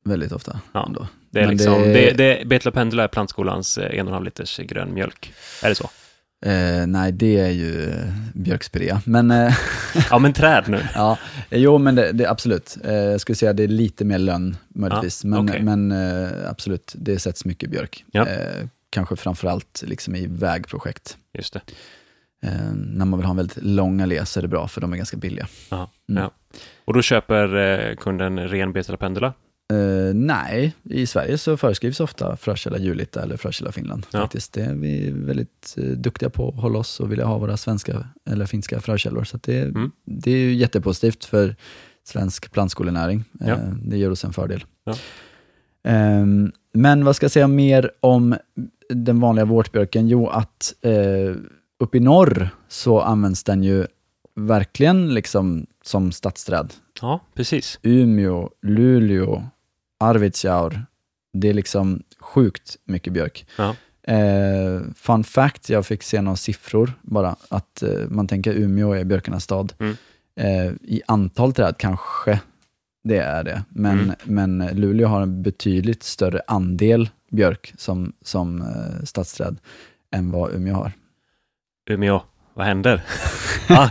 [0.04, 0.60] Väldigt ofta.
[0.72, 0.86] Ja.
[0.86, 1.06] Ändå.
[1.30, 2.12] Det är Men liksom, det- det...
[2.12, 5.32] Det, Betla pendula är plantskolans eh, en och en halv liters grön mjölk.
[5.62, 5.90] Är det så?
[6.46, 7.92] Eh, nej, det är ju
[8.34, 9.02] björkspirea.
[9.04, 9.54] Men eh,
[10.10, 10.82] Ja, men träd nu.
[10.94, 11.18] ja,
[11.50, 12.76] jo, men det, det absolut.
[12.84, 15.24] Eh, jag skulle säga det är lite mer lönn möjligtvis.
[15.24, 15.62] Ja, men okej.
[15.62, 18.04] men eh, absolut, det sätts mycket björk.
[18.12, 18.26] Ja.
[18.26, 21.16] Eh, kanske framförallt liksom i vägprojekt.
[21.34, 21.60] Just det.
[22.42, 24.92] Eh, när man vill ha en väldigt lång allé så är det bra, för de
[24.92, 25.48] är ganska billiga.
[25.70, 25.86] Mm.
[26.06, 26.30] ja.
[26.84, 29.32] Och då köper kunden ren pendula?
[29.72, 34.06] Eh, nej, i Sverige så föreskrivs ofta Frökälla Julita eller Frökälla Finland.
[34.10, 34.20] Ja.
[34.20, 34.52] Faktiskt.
[34.52, 38.06] Det är vi väldigt eh, duktiga på att hålla oss och vilja ha våra svenska
[38.30, 39.24] eller finska frökällor.
[39.24, 39.90] Så det, Mm.
[40.04, 41.56] det är ju jättepositivt för
[42.04, 43.24] svensk plantskolenäring.
[43.40, 43.46] Ja.
[43.46, 44.64] Eh, det ger oss en fördel.
[44.84, 44.94] Ja.
[45.84, 48.36] Ehm, men vad ska jag säga mer om
[48.90, 50.08] den vanliga vårtbjörken?
[50.08, 51.36] Jo, att eh,
[51.80, 53.86] uppe i norr så används den ju
[54.34, 56.74] verkligen liksom som stadsträd.
[57.00, 57.78] Ja, precis.
[57.82, 59.42] Umeå, Luleå,
[59.98, 60.82] Arvidsjaur.
[61.32, 63.46] Det är liksom sjukt mycket björk.
[63.56, 63.74] Ja.
[64.14, 69.04] Eh, fun fact, jag fick se några siffror bara, att eh, man tänker Umeå är
[69.04, 69.72] björkarnas stad.
[69.78, 69.96] Mm.
[70.40, 72.40] Eh, I antal träd kanske
[73.04, 74.14] det är det, men, Mm.
[74.24, 79.56] men Luleå har en betydligt större andel björk som, som eh, stadsträd
[80.14, 80.92] än vad Umeå har.
[81.90, 82.22] Umeå,
[82.58, 83.00] vad händer?
[83.68, 83.90] ja,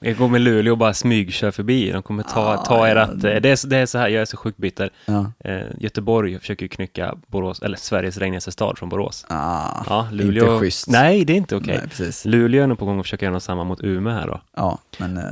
[0.00, 1.90] jag går med Luleå och bara smygkör förbi.
[1.90, 3.24] De kommer ta, Ja, ta er att...
[3.24, 4.90] eh, Det är, så- det är så här, jag är så sjukt bitter.
[5.06, 5.32] Ja.
[5.44, 9.24] Eh, Göteborg försöker ju knycka Borås, eller Sveriges regnigaste stad från Borås.
[9.28, 10.44] Ah, Ja, Luleå...
[10.44, 10.88] Inte schysst.
[10.88, 11.80] Nej, det är inte okej.
[11.88, 12.24] Precis.
[12.24, 14.40] Luleå är nog på gång att försöka göra något samma mot Umeå här då.
[14.56, 15.22] Ja, men eh,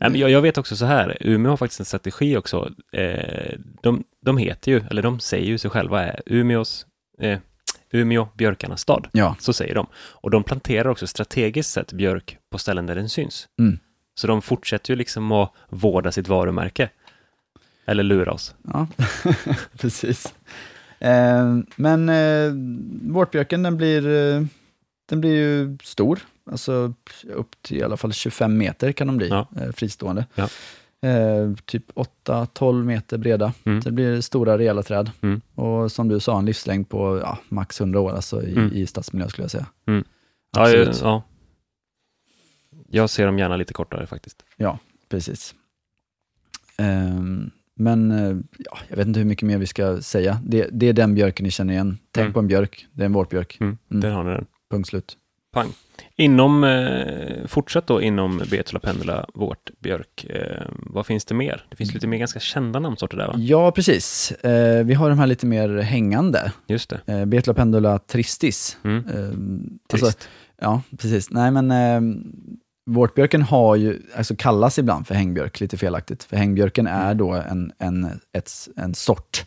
[0.00, 2.70] Nej, men jag, jag vet också så här, Umeå har faktiskt en strategi också.
[2.92, 6.86] Eh, de, de heter ju, eller de säger ju sig själva, är Umeås,
[7.20, 7.38] eh,
[7.94, 9.08] Umeå björkarnas stad.
[9.12, 9.86] ja, Så säger de.
[9.94, 13.48] Och de planterar också strategiskt sett björk på ställen där den syns.
[13.58, 13.78] Mm.
[14.14, 16.90] Så de fortsätter ju liksom att vårda sitt varumärke.
[17.86, 18.54] Eller lura oss.
[18.72, 18.86] Ja,
[19.78, 20.34] precis.
[20.98, 22.52] Eh, men eh,
[23.12, 24.42] vårtbjörken den blir, eh,
[25.08, 26.20] den blir ju stor,
[26.50, 26.92] alltså
[27.28, 29.48] upp till i alla fall 25 meter kan de bli, Ja.
[29.60, 30.26] eh, fristående.
[30.34, 30.48] Ja.
[31.04, 33.52] Eh, typ 8-12 meter breda.
[33.64, 33.82] Mm.
[33.82, 35.10] Så det blir stora rejäla träd.
[35.20, 35.40] Mm.
[35.54, 38.72] Och som du sa, en livslängd på ja, max 100 år alltså i, Mm.
[38.72, 39.66] i stadsmiljö skulle jag säga.
[39.86, 40.04] Mm.
[40.56, 41.00] Ja, Absolut.
[41.02, 41.22] ja.
[42.90, 44.44] jag ser dem gärna lite kortare faktiskt.
[45.08, 45.54] Precis.
[46.78, 50.40] Ehm, men eh, ja, jag vet inte hur mycket mer vi ska säga.
[50.44, 51.98] Det, det är den björken ni känner igen.
[52.10, 52.32] Tänk Mm.
[52.32, 53.56] på en björk, det är en vårtbjörk.
[53.60, 53.78] Mm.
[53.90, 54.00] Mm.
[54.00, 54.46] Där har ni den.
[54.70, 55.16] Punkt slut.
[55.54, 55.72] Pang.
[56.16, 60.26] Inom, eh, fortsätt då inom Betula pendula, vårt björk.
[60.30, 61.66] Eh, vad finns det mer?
[61.70, 63.34] Det finns lite mer ganska kända namnsorter där va?
[63.36, 64.30] Ja, precis.
[64.32, 66.52] Eh, vi har de här lite mer hängande.
[66.66, 67.00] Just det.
[67.12, 68.78] Eh, Betula pendula tristis.
[68.84, 68.96] Mm.
[68.96, 69.30] Eh,
[69.90, 70.04] Trist.
[70.04, 70.18] alltså,
[70.60, 71.30] ja, precis.
[71.30, 72.00] Nej, men eh,
[72.86, 76.24] vårtbjörken har ju, alltså kallas ibland för hängbjörk, lite felaktigt.
[76.24, 77.18] För hängbjörken är Mm.
[77.18, 79.44] då en, en, ett, en sort,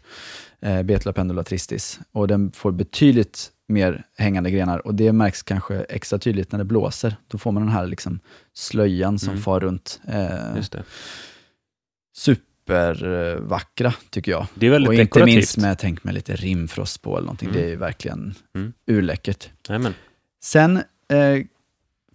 [0.61, 1.99] eh, Betula pendula tristis.
[2.11, 6.65] Och den får betydligt mer hängande grenar och det märks kanske extra tydligt när det
[6.65, 7.15] blåser.
[7.27, 8.19] Då får man den här liksom
[8.53, 9.41] slöjan som Mm.
[9.43, 9.99] far runt.
[10.07, 10.83] Eh, Just det.
[12.67, 14.47] supervackra, tycker jag.
[14.53, 15.35] Det är väldigt Och inte dekorativt.
[15.35, 17.49] minst med, tänk med lite rimfrost på eller någonting.
[17.49, 17.61] Mm.
[17.61, 18.73] Det är verkligen Mm.
[18.87, 19.49] urläckert.
[19.69, 19.93] Jajamän.
[20.43, 21.45] Sen eh,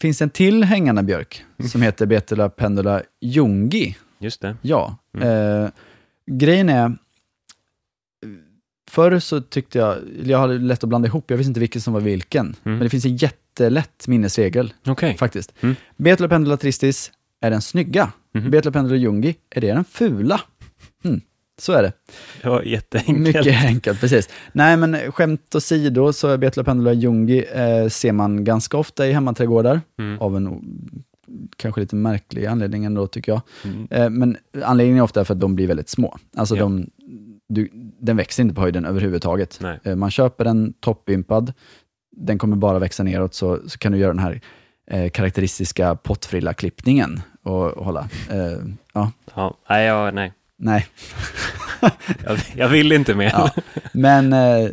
[0.00, 1.68] finns en till hängande björk Mm.
[1.68, 3.96] som heter Betula pendula jungi.
[4.18, 4.56] Just det.
[4.62, 4.96] Ja.
[5.16, 5.28] Mm.
[5.64, 5.70] Eh,
[6.30, 6.92] grejen är,
[8.92, 11.92] förr så tyckte jag, jag hade lätt att blanda ihop, jag visste inte vilken som
[11.94, 12.46] var vilken.
[12.46, 12.56] Mm.
[12.62, 15.16] Men det finns en jättelätt minnesregel Okej.
[15.18, 15.52] faktiskt.
[15.60, 15.76] Mm.
[15.96, 18.12] Betula pendula tristis är den snygga.
[18.34, 18.50] Mhm.
[18.50, 20.40] Betula pendula jungi är det den fula.
[21.04, 21.20] Mm.
[21.58, 21.92] Så är det.
[22.42, 23.18] Det var jätteenkelt.
[23.18, 24.28] Mycket enkelt, precis.
[24.52, 29.12] Nej, men skämt åsido så är Betula pendula jungi eh, ser man ganska ofta i
[29.12, 30.18] hemmaträdgårdar Mm.
[30.18, 30.60] av en
[31.56, 33.40] kanske lite märklig anledning ändå tycker jag.
[33.64, 33.86] Mm.
[33.90, 36.16] Eh, men anledningen är ofta för att de blir väldigt små.
[36.36, 36.62] Alltså Ja.
[36.62, 36.86] de,
[37.48, 37.68] du,
[38.02, 39.58] den växer inte på höjden överhuvudtaget.
[39.60, 39.78] Nej.
[39.84, 41.52] Eh, man köper en toppimpad,
[42.16, 44.40] den kommer bara växa neråt, så, så kan du göra den här
[44.90, 48.08] eh, karaktäristiska pottfrilla-klippningen och, och hålla.
[48.30, 48.58] Eh,
[48.94, 50.32] ja, Ja, nej, ja, nej.
[50.58, 50.86] nej.
[52.24, 53.30] Jag, jag vill inte mer.
[53.32, 53.50] Ja.
[53.92, 54.70] Men eh,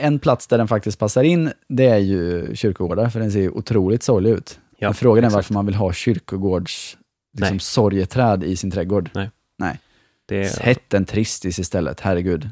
[0.00, 3.50] en plats där den faktiskt passar in, det är ju kyrkogårdar, för den ser ju
[3.50, 4.58] otroligt sorglig ut.
[4.78, 5.34] Ja, Men frågan är exakt.
[5.34, 6.96] varför man vill ha kyrkogårds
[7.38, 9.10] liksom, sorgeträd i sin trädgård.
[9.14, 9.30] Nej.
[10.26, 12.50] Det, Sätt en tristis istället, herregud.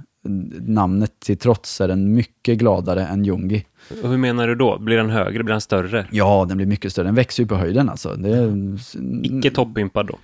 [0.61, 3.65] Namnet till trots är den mycket gladare än Ljunggi.
[4.03, 4.79] och hur menar du då?
[4.79, 5.43] Blir den högre?
[5.43, 6.07] Blir den större?
[6.11, 7.07] Ja, den blir mycket större.
[7.07, 8.15] Den växer ju på höjden alltså.
[8.17, 8.79] Det är,
[9.23, 10.19] Icke toppimpad då?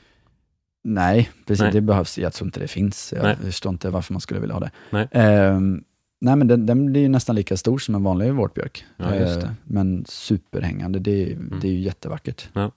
[0.85, 1.63] Nej, precis.
[1.63, 1.73] Nej.
[1.73, 2.19] Det behövs.
[2.19, 3.13] Jag tror inte det finns.
[3.17, 3.37] Jag Nej.
[3.37, 4.71] förstår inte varför man skulle vilja ha det.
[4.91, 5.09] Nej.
[5.13, 5.85] Ehm,
[6.21, 8.85] nej, men den, den blir ju nästan lika stor som en vanlig vårtbjörk.
[8.97, 9.15] Ja.
[9.15, 10.99] Ehm, men superhängande.
[10.99, 11.59] Det, är- Mm.
[11.61, 12.49] det är ju jättevackert.
[12.53, 12.71] Ja.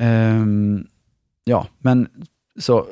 [0.00, 0.86] Ehm,
[1.44, 2.08] ja, men
[2.58, 2.86] så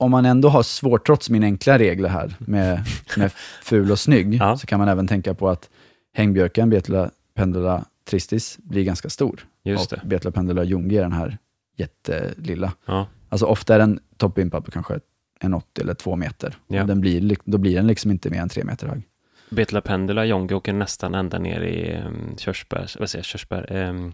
[0.00, 2.80] om man ändå har svårt, trots min enkla regler här med,
[3.16, 3.32] med
[3.62, 4.56] ful och snygg, Ja.
[4.56, 5.70] så kan man även tänka på att
[6.14, 9.46] hängbjörken, Betula pendula tristis, blir ganska stor.
[9.64, 10.06] Just och det.
[10.06, 11.38] Betula pendula jungi är den här
[11.76, 12.72] jättelilla.
[12.86, 15.00] Ja, Alltså ofta är den toppimpad på kanske
[15.40, 16.56] en 80 eller 2 meter.
[16.68, 16.80] Ja.
[16.82, 19.02] Och Den blir, li- då blir den liksom inte mer än 3 meter hög.
[19.50, 24.12] Betla Pendula, Jonge åker nästan ända ner i um, körsbär, vad säger jag, körsbär, um,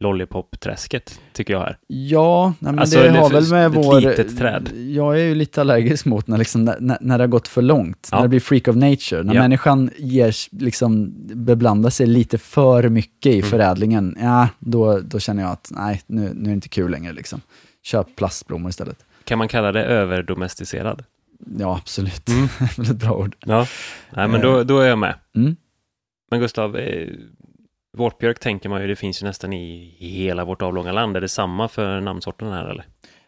[0.00, 1.78] Lollipop-träsket, tycker jag är.
[1.86, 4.00] Ja, nej, men Alltså, det har väl med vår...
[4.00, 4.70] litet träd.
[4.74, 8.08] Jag är ju lite allergisk mot när, liksom, när, när det har gått för långt.
[8.10, 8.16] Ja.
[8.16, 9.22] När det blir freak of nature.
[9.22, 9.40] När Ja.
[9.42, 11.12] människan ger, liksom,
[11.44, 13.50] beblandar sig lite för mycket i Mm.
[13.50, 17.12] förädlingen, ja, då, då känner jag att nej, nu, nu är det inte kul längre.
[17.12, 17.40] Liksom.
[17.82, 19.04] Köp plastblommor istället.
[19.24, 21.04] Kan man kalla det överdomesticerad?
[21.58, 22.28] Ja, absolut.
[22.28, 22.48] Mm.
[22.76, 23.36] det är ett bra ord.
[23.46, 23.66] Ja,
[24.10, 25.14] nej men då, då är jag med.
[25.36, 25.56] Mm.
[26.30, 27.08] Men Gustav, eh,
[27.96, 31.16] vårtbjörk tänker man ju, det finns ju nästan i hela vårt avlånga land.
[31.16, 32.86] Är det samma för namnsorten här eller?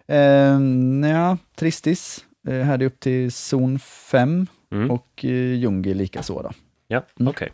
[0.09, 4.91] Eh, ja, Tristis, eh, här är upp till zon 5 Mm.
[4.91, 6.51] och eh, Ljungby lika så då.
[6.89, 7.31] Ja, Mm.
[7.31, 7.49] okej.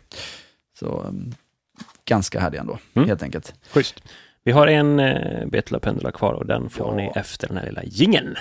[0.79, 1.33] Så um,
[2.05, 3.07] ganska härlig ändå, Mm.
[3.09, 3.53] helt enkelt.
[3.71, 4.03] Schysst.
[4.43, 5.79] Vi har en eh, Betla
[6.11, 6.95] kvar och den får Ja.
[6.95, 8.35] ni efter den här lilla jingeln.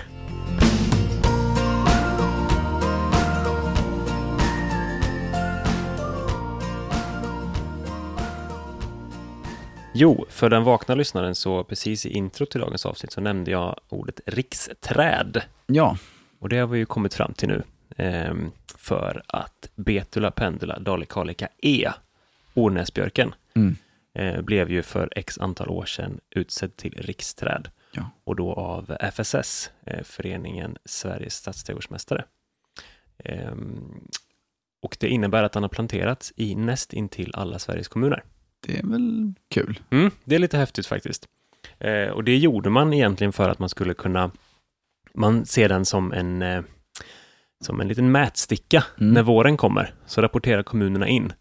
[9.97, 13.81] Jo, för den vakna lyssnaren så precis i intro till dagens avsnitt så nämnde jag
[13.89, 15.43] ordet riksträd.
[15.67, 15.97] Ja,
[16.39, 17.63] Och det har vi ju kommit fram till nu.
[17.97, 21.89] ehm, för att Betula pendula dalikalika E,
[22.55, 23.77] Ornäsbjörken, mm.
[24.15, 27.69] eh, blev ju för x antal år sedan utsedd till riksträd.
[27.93, 28.11] Ja.
[28.25, 32.25] Och då av FSS, eh, Föreningen Sveriges stadsträdgårdsmästare.
[33.19, 34.09] Ehm,
[34.83, 38.25] och det innebär att den har planterats i näst intill alla Sveriges kommuner.
[38.67, 39.81] Det är väl kul.
[39.91, 41.27] Mm, det är lite häftigt faktiskt.
[41.79, 44.31] Eh, och det gjorde man egentligen för att man skulle kunna,
[45.15, 46.63] man ser den som en, eh,
[47.65, 49.13] som en liten mätsticka Mm.
[49.15, 49.95] när våren kommer.
[50.07, 51.33] Så rapporterar kommunerna in.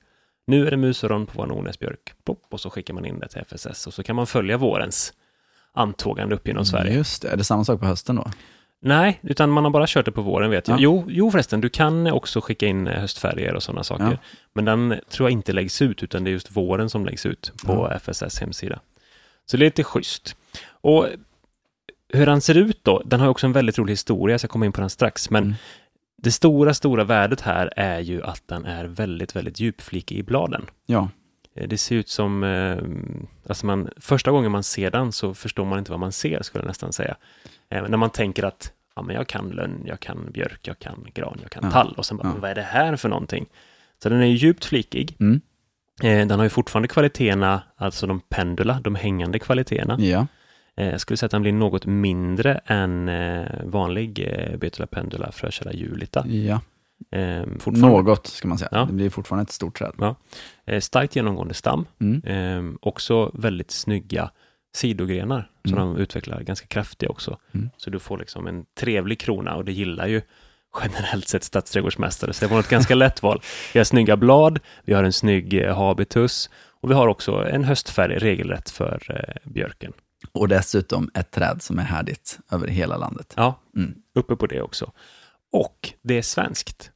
[0.48, 2.14] Nu är det musöron på vår Nordnäsbjörk.
[2.26, 5.14] Plopp, och så skickar man in det till FSS och så kan man följa vårens
[5.74, 6.94] antågande upp genom Sverige.
[6.96, 8.32] Just det, är det samma sak på hösten då?
[8.86, 10.76] Nej, utan man har bara kört det på våren vet jag.
[10.76, 10.82] Ja.
[10.82, 14.04] Jo, jo förresten, du kan också skicka in eh, höstfärger och sådana saker.
[14.12, 14.18] Ja.
[14.54, 17.52] Men den tror jag inte läggs ut, utan det är just våren som läggs ut
[17.66, 18.00] på Ja.
[18.00, 18.80] FSS hemsida.
[19.46, 20.36] Så det är lite schysst.
[20.66, 21.08] Och
[22.14, 24.66] hur den ser ut då, den har också en väldigt rolig historia, jag ska komma
[24.66, 25.56] in på den strax, men Mm.
[26.18, 30.66] det stora, stora värdet här är ju att den är väldigt, väldigt djupflikig i bladen.
[30.86, 31.10] Ja,
[31.56, 32.78] Det ser ut som, eh,
[33.49, 36.62] alltså man, första gången man ser den så förstår man inte vad man ser, skulle
[36.64, 37.16] jag nästan säga.
[37.70, 41.06] Eh, när man tänker att, ja men jag kan lönn, jag kan björk, jag kan
[41.14, 41.72] gran, jag kan Ja.
[41.72, 42.34] tall, och sen bara, Ja.
[42.39, 43.45] vad är det här för någonting?
[44.04, 45.16] Så den är ju djupt flikig.
[45.20, 45.41] mm.
[46.04, 49.95] Eh, den har ju fortfarande kvaliteterna, alltså de pendula, de hängande kvaliteterna.
[49.99, 50.28] ja.
[50.78, 55.32] Eh, jag skulle säga att den blir något mindre än eh, vanlig eh, Betula pendula
[55.32, 56.28] frökälla julita.
[56.28, 56.62] ja.
[57.12, 58.70] Eh, fortfarande, något ska man säga.
[58.72, 58.86] Ja.
[58.86, 60.16] Det blir fortfarande ett stort träd.
[60.66, 61.86] eh, starkt genomgående stam.
[62.01, 62.22] Mm.
[62.24, 64.32] Eh, också väldigt snygga
[64.76, 65.88] sidogrenar som Mm.
[65.93, 67.38] de utvecklar ganska kraftiga också.
[67.54, 67.70] Mm.
[67.78, 70.22] Så du får liksom en trevlig krona och det gillar ju
[70.84, 72.34] generellt sett stadsträdgårdsmästare.
[72.34, 73.41] Så det var ett ganska lätt val.
[73.74, 76.49] Vi har snygga blad, vi har en snygg eh, habitus
[76.82, 79.93] och vi har också en höstfärg regelrätt för eh, björken.
[80.32, 83.34] Och dessutom ett träd som är härdigt över hela landet.
[83.38, 83.93] Ja, Mm.
[84.16, 84.91] uppe på det också.
[85.51, 86.91] Och det är svenskt.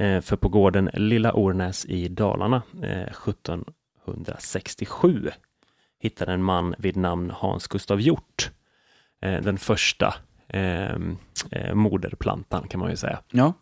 [0.00, 5.30] Eh, för på gården Lilla Ornäs i Dalarna eh, 1767
[6.00, 8.50] hittade en man vid namn Hans Gustav Hjort
[9.22, 10.14] eh, den första
[10.48, 10.94] eh,
[11.50, 13.18] eh, moderplantan kan man ju säga.
[13.30, 13.52] Ja,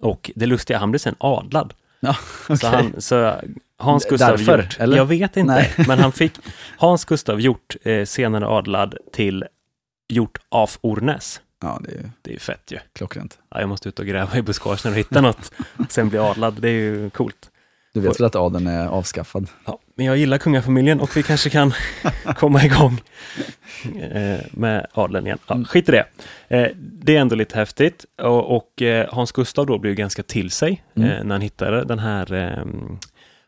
[0.00, 1.74] Och det lustiga, han blev sen adlad.
[2.00, 2.16] Ja,
[2.46, 2.70] Så, okej.
[2.70, 3.34] han, så
[3.76, 4.96] Hans Gustav därför, Hjort, eller?
[4.96, 5.74] jag vet inte, Nej.
[5.88, 6.32] men han fick
[6.78, 9.44] Hans Gustav Hjort, eh, senare adlad till
[10.08, 11.40] Hjort af Ornäs.
[11.60, 12.78] Ja, det är ju Det är ju fett ju.
[12.92, 13.38] klockrent.
[13.50, 15.52] Ja, jag måste ut och gräva i buskagen och hitta något,
[15.88, 16.54] sen bli adlad.
[16.60, 17.50] Det är ju coolt.
[17.94, 19.48] Du vet väl att adeln är avskaffad?
[19.66, 21.72] Ja, men jag gillar kungafamiljen och vi kanske kan
[22.36, 23.00] komma igång
[24.10, 25.38] eh, med adeln igen.
[25.46, 26.04] Ja, skit i det.
[26.48, 30.84] Eh, det är ändå lite häftigt och, eh, Hans Gustav då blev ganska till sig
[30.96, 31.26] Mm.
[31.28, 32.64] när han hittade den här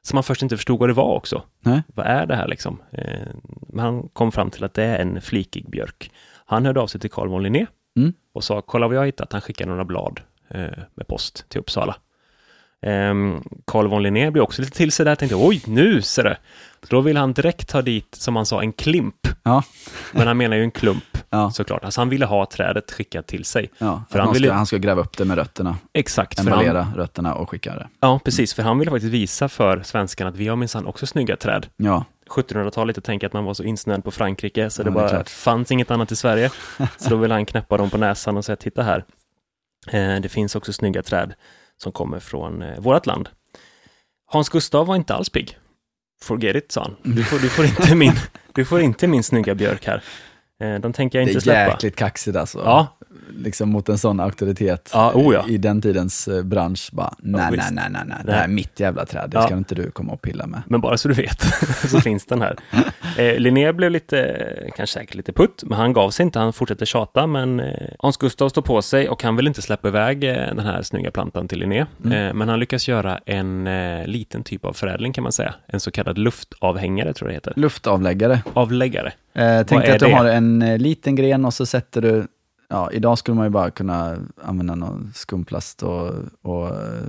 [0.02, 1.42] som han först inte förstod vad det var också.
[1.60, 1.82] Nej.
[1.94, 2.82] Vad är det här liksom?
[3.68, 6.10] Men han kom fram till att det är en flikig björk.
[6.46, 7.66] Han hörde av sig till Carl von Linné
[8.00, 8.12] Mm.
[8.34, 9.32] och sa, kolla vad jag har hittat.
[9.32, 10.20] Han skickade några blad
[10.50, 10.60] eh,
[10.94, 11.96] med post till Uppsala.
[12.82, 16.36] Ehm, Carl von Linné blev också lite till sig där, tänkte oj, nu ser det.
[16.82, 19.14] Så då vill han direkt ta dit, som han sa, en klimp.
[19.42, 19.62] Ja.
[20.12, 21.84] Men han menar ju en klump, Ja, såklart.
[21.84, 23.70] Alltså han ville ha trädet skickat till sig.
[23.78, 24.04] ja.
[24.10, 26.86] För han ville- ska, han ska gräva upp det med rötterna, Exakt, för han, emballera
[26.96, 27.88] rötterna och skicka det.
[28.00, 31.36] ja, precis, för han ville faktiskt visa för svenskarna att vi har minsann också snygga
[31.36, 31.66] träd.
[31.76, 34.94] Ja, 1700-talet och tänka att man var så insnöad på Frankrike så det det är
[34.94, 35.28] bara klart.
[35.28, 36.50] fanns inget annat i Sverige.
[36.96, 39.04] Så då vill han knäppa dem på näsan och säga titta här.
[39.86, 41.34] Eh, det finns också snygga träd
[41.76, 43.28] som kommer från eh, vårt land.
[44.26, 45.58] Hans Gustav var inte alls pigg.
[46.22, 46.96] Forget it, sa han.
[47.14, 48.12] Du får, du får, inte, min,
[48.54, 50.02] du får inte min snygga björk här.
[50.60, 51.70] Eh, den tänker jag det inte är släppa.
[51.70, 52.58] jäkligt kaxigt alltså.
[52.58, 52.98] Ja,
[53.36, 55.44] Liksom mot en sån auktoritet Ja, oh ja.
[55.48, 56.88] i den tidens eh, bransch.
[56.92, 59.42] Bara, nej, nej, nej, nej, det här är mitt jävla träd, det Ja.
[59.42, 60.62] ska inte du komma och pilla med.
[60.66, 61.40] men bara så du vet
[61.90, 62.56] så finns den här.
[63.16, 66.38] Eh, Linné blev lite, kanske säkert lite putt, men han gav sig inte.
[66.38, 69.88] Han fortsatte tjata, men eh, Hans Gustav står på sig och han vill inte släppa
[69.88, 71.86] iväg eh, den här snygga plantan till Linné.
[72.04, 72.28] Mm.
[72.28, 73.64] Eh, men han lyckas göra en
[74.06, 75.54] liten typ av förädling kan man säga.
[75.66, 77.60] En så kallad luftavhängare tror jag det heter.
[77.60, 78.42] Luftavläggare.
[78.52, 79.12] Avläggare.
[79.34, 80.12] Eh, tänk dig att du det?
[80.14, 82.26] har en liten gren och så sätter du,
[82.70, 87.04] ja, idag skulle man ju bara kunna använda någon skumplast och, och eh,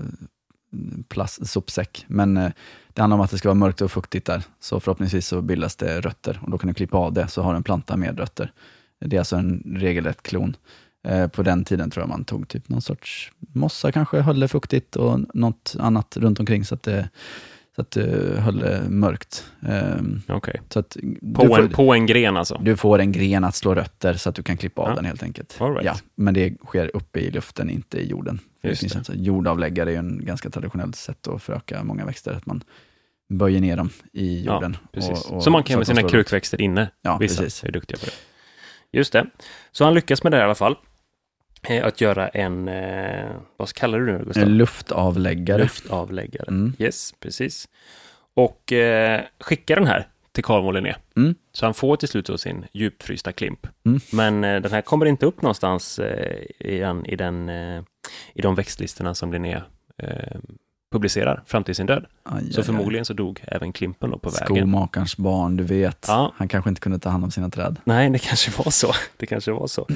[1.08, 2.52] plast, sopsäck, men eh,
[2.94, 5.76] det handlar om att det ska vara mörkt och fuktigt där, så förhoppningsvis så bildas
[5.76, 8.20] det rötter och då kan du klippa av det, så har du en planta med
[8.20, 8.52] rötter.
[9.06, 10.56] Det är alltså en regelrätt klon.
[11.08, 14.48] Eh, på den tiden tror jag man tog typ någon sorts mossa kanske, höll det
[14.48, 17.10] fuktigt och något annat runt omkring så att det,
[17.76, 19.46] så att det höll det mörkt.
[19.68, 20.62] Ehm, Okej.
[20.70, 20.98] så att
[21.36, 22.60] På, du får- en, på en gren alltså?
[22.64, 24.96] du får en gren att slå rötter så att du kan klippa av Ja.
[24.96, 25.58] den helt enkelt.
[25.62, 25.84] Right.
[25.86, 28.40] Ja, men det sker uppe i luften, inte i jorden.
[28.64, 28.98] Just det finns det.
[29.00, 32.64] Alltså, jordavläggare är ju en ganska traditionellt sätt att föröka många växter, att man
[33.30, 34.78] böjer ner dem i Ja, jorden.
[34.94, 35.26] Precis.
[35.26, 36.92] och- och- Som man kan så med sina krukväxter inne.
[37.02, 37.64] Ja, Vissa precis.
[37.64, 38.12] är duktiga på det.
[38.98, 39.26] Just det.
[39.72, 40.76] Så han lyckas med det i alla fall.
[41.68, 44.44] Eh, Att göra en, eh, vad kallar du det nu Gustav?
[44.44, 45.62] En luftavläggare.
[45.62, 46.46] Luftavläggare.
[46.48, 46.74] Mm.
[46.80, 47.70] Yes, precis.
[48.34, 50.96] Och eh, skickar den här till Carl von Linné.
[51.18, 51.36] Mm.
[51.52, 53.68] Så han får till slut sin djupfrysta klimp.
[53.86, 54.00] Mm.
[54.12, 57.84] Men eh, den här kommer inte upp någonstans eh, i, den, i, den, eh,
[58.34, 59.62] i de växtlistorna som Linné
[60.92, 62.06] publicerar fram till sin död.
[62.24, 62.64] Aj, Så aj, aj.
[62.64, 64.46] förmodligen så dog även klimpen då på vägen.
[64.48, 66.06] Skomakarens barn, du vet.
[66.08, 66.34] Ja.
[66.36, 67.78] Han kanske inte kunde ta hand om sina träd.
[67.84, 68.92] Nej, det kanske var så.
[69.18, 69.88] Det kanske var så.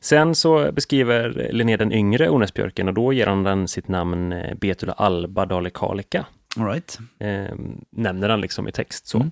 [0.00, 4.54] Sen så beskriver Linné den yngre Ornäsbjörken och då ger han den sitt namn eh,
[4.54, 6.26] Betula alba dahlicalica.
[6.56, 6.98] All right.
[7.18, 7.54] Eh,
[7.90, 9.18] nämner han liksom i text så.
[9.18, 9.30] Mm.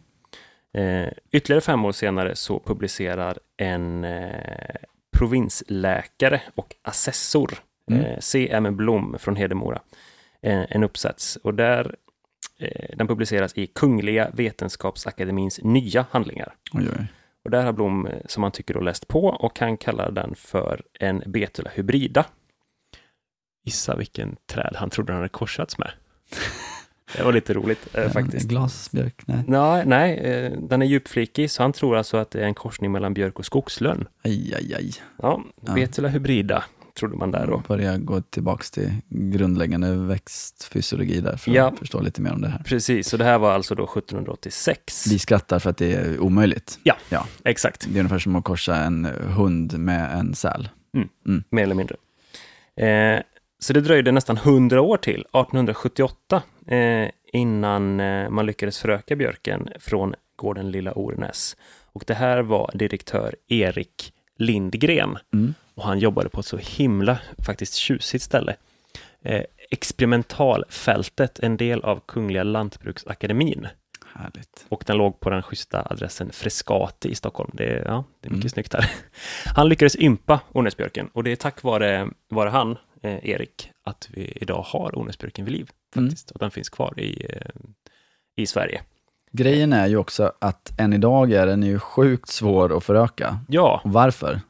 [1.06, 4.74] Eh, ytterligare fem år senare så publicerar en eh,
[5.18, 7.50] provinsläkare och assessor,
[7.90, 8.04] Mm.
[8.04, 8.76] eh, C.M.
[8.76, 9.80] Blom från Hedemora,
[10.50, 11.36] en uppsats.
[11.36, 11.94] Och där,
[12.58, 16.54] eh, den publiceras i Kungliga Vetenskapsakademins nya handlingar.
[16.72, 17.06] Oj, oj.
[17.44, 20.34] Och där har Blom, eh, som han tycker, då läst på och han kallar den
[20.34, 22.26] för en Betula hybrida.
[23.64, 25.90] Gissa vilken träd han trodde han hade korsats med.
[27.16, 28.48] Det var lite roligt eh, faktiskt.
[28.48, 29.44] Glasbjörk, nej.
[29.46, 32.92] Nej, nej, eh, den är djupflikig, så han tror alltså att det är en korsning
[32.92, 34.06] mellan björk och skogslön.
[34.22, 34.92] Aj, aj, aj.
[35.22, 35.74] Ja, Ja.
[35.74, 36.64] Betula hybrida,
[36.98, 37.62] trodde man där då.
[37.68, 41.66] Börja gå tillbaks till grundläggande växtfysiologi där, för Ja.
[41.68, 42.62] att förstå lite mer om det här.
[42.62, 45.06] Precis, så det här var alltså då 1786.
[45.10, 46.78] Vi skrattar för att det är omöjligt.
[47.44, 49.04] Exakt, Det är ungefär som att korsa en
[49.36, 50.68] hund med en säl.
[51.50, 51.96] mer eller mindre.
[52.76, 53.20] Eh,
[53.58, 59.68] så det dröjde nästan 100 år till, 1878, eh, innan eh, man lyckades föröka björken
[59.80, 61.56] från gården Lilla Ornäs.
[61.92, 65.18] Och det här var direktör Erik Lindgren.
[65.34, 65.54] Mm.
[65.74, 68.56] Och han jobbade på ett så himla, faktiskt tjusigt ställe.
[69.22, 73.66] Eh, experimentalfältet, en del av Kungliga Lantbruksakademin.
[74.14, 74.66] Härligt.
[74.68, 77.50] Och den låg på den schyssta adressen Frescati i Stockholm.
[77.54, 78.48] Det, är- ja, det är mycket Mm.
[78.48, 78.90] snyggt här.
[79.54, 84.32] Han lyckades ympa Ornäsbjörken och det är tack vare, vare han, eh, Erik, att vi
[84.40, 85.70] idag har Ornäsbjörken vid liv.
[85.96, 86.08] Mm.
[86.08, 86.30] Faktiskt.
[86.30, 87.50] Och den finns kvar i, eh,
[88.36, 88.82] i Sverige.
[89.32, 93.38] Grejen är ju också att än idag är den ju sjukt svår att föröka.
[93.48, 94.40] Ja, Och varför?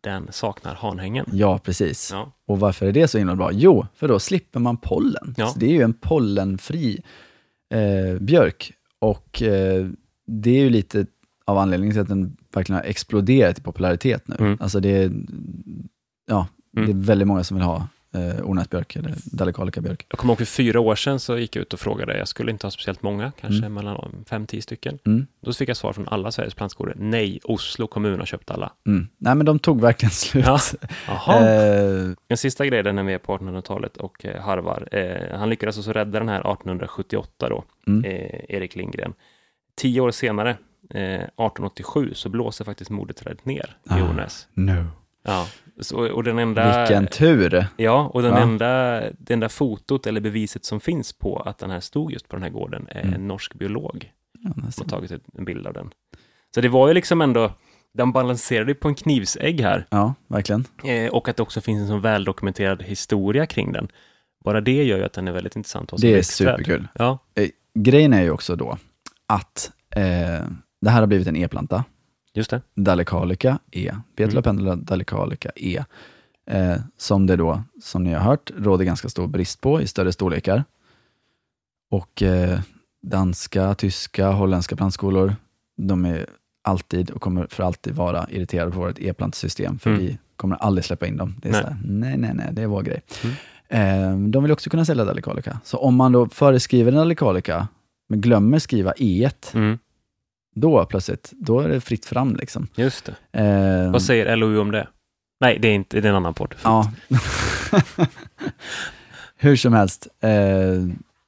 [0.00, 1.26] Den saknar hanhängen.
[1.32, 2.10] Ja, precis.
[2.12, 2.32] Ja.
[2.46, 3.52] Och varför är det så himla bra?
[3.52, 5.34] Jo, för då slipper man pollen.
[5.36, 5.54] Ja.
[5.56, 7.00] Det är ju en pollenfri
[7.74, 8.72] eh, björk.
[8.98, 9.86] Och eh,
[10.26, 11.06] det är ju lite
[11.44, 14.36] av anledningen till att den verkligen har exploderat i popularitet nu.
[14.38, 14.58] Mm.
[14.60, 15.12] Alltså det
[16.26, 16.46] ja,
[16.76, 16.86] Mm.
[16.86, 20.06] det är väldigt många som vill ha eh, Ornäsbjörk eller Dalecarlica björk.
[20.08, 22.50] Jag kommer ihåg för fyra år sedan så gick jag ut och frågade, jag skulle
[22.50, 23.74] inte ha speciellt många, kanske Mm.
[23.74, 24.98] mellan fem, tio stycken.
[25.06, 25.26] Mm.
[25.42, 28.72] Då fick jag svar från alla Sveriges plantskolor, nej, Oslo kommun har köpt alla.
[28.86, 29.08] Mm.
[29.18, 30.44] Nej men de tog verkligen slut.
[30.46, 30.58] Ja.
[31.06, 31.40] Jaha.
[31.48, 34.88] Eh, En sista grej där när vi är på 1800-talet och eh, harvar.
[34.92, 38.04] Eh, han lyckades alltså rädda den här 1878 då, mm.
[38.04, 39.14] eh, Erik Lindgren.
[39.76, 40.50] Tio år senare,
[40.94, 44.10] eh, 1887, så blåser faktiskt mordeträdet ner i Ah.
[44.10, 44.46] Ornäs.
[44.54, 44.84] no.
[45.22, 45.46] Ja,
[45.82, 46.78] så, och den enda...
[46.80, 47.66] Vilken tur.
[47.76, 48.38] Ja, och den Va?
[48.40, 52.36] enda, det enda fotot eller beviset som finns på att den här stod just på
[52.36, 53.14] den här gården är Mm.
[53.14, 55.90] en norsk biolog Ja, som har tagit en bild av den.
[56.54, 57.52] Så det var ju liksom ändå,
[57.94, 60.64] den balanserade på en knivsägg här ja verkligen.
[60.84, 63.88] eh, och att det också finns en så väldokumenterad historia kring den.
[64.44, 66.88] Bara det gör ju att den är väldigt intressant att ha Det är superkul.
[66.94, 68.78] Ja, Eh, grejen är ju också då
[69.26, 70.02] att eh,
[70.80, 71.84] det här har blivit en e-planta.
[72.34, 72.62] Just det.
[72.74, 74.42] Dalecarlica E, Betula Mm.
[74.42, 75.84] pendula Dalecarlica E,
[76.46, 80.12] eh, som det då, som ni har hört, råder ganska stor brist på i större
[80.12, 80.64] storlekar.
[81.90, 82.60] Och eh,
[83.02, 85.36] danska, tyska, holländska plantskolor,
[85.76, 86.26] de är
[86.62, 90.02] alltid och kommer för alltid vara irriterade på vårt e-plantsystem, för Mm.
[90.02, 91.34] vi kommer aldrig släppa in dem.
[91.42, 91.62] Det är Nej.
[91.64, 93.00] här, nej, nej, nej, det är vår grej.
[93.24, 93.34] Mm.
[93.68, 95.60] Eh, de vill också kunna sälja Dalecarlica.
[95.64, 97.68] Så om man då föreskriver en Dalecarlica,
[98.08, 99.78] men glömmer skriva E1, Mm,
[100.60, 102.68] då plötsligt, då är det fritt fram liksom.
[102.74, 103.40] just det.
[103.42, 104.88] Eh, Vad säger LOU om det?
[105.40, 106.54] Nej, det är inte, det är en annan podd.
[106.64, 106.92] Ja.
[109.36, 110.30] Hur som helst, eh,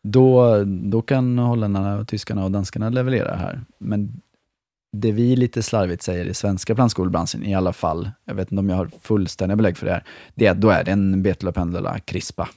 [0.02, 3.60] då, då kan holländarna, och tyskarna och danskarna leverera här.
[3.78, 4.20] Men
[4.96, 8.68] det vi lite slarvigt säger i svenska plantskolebranschen i alla fall, jag vet inte om
[8.68, 10.04] jag har fullständiga belägg för det här,
[10.34, 12.48] det är att då är det en Betula pendula crispa.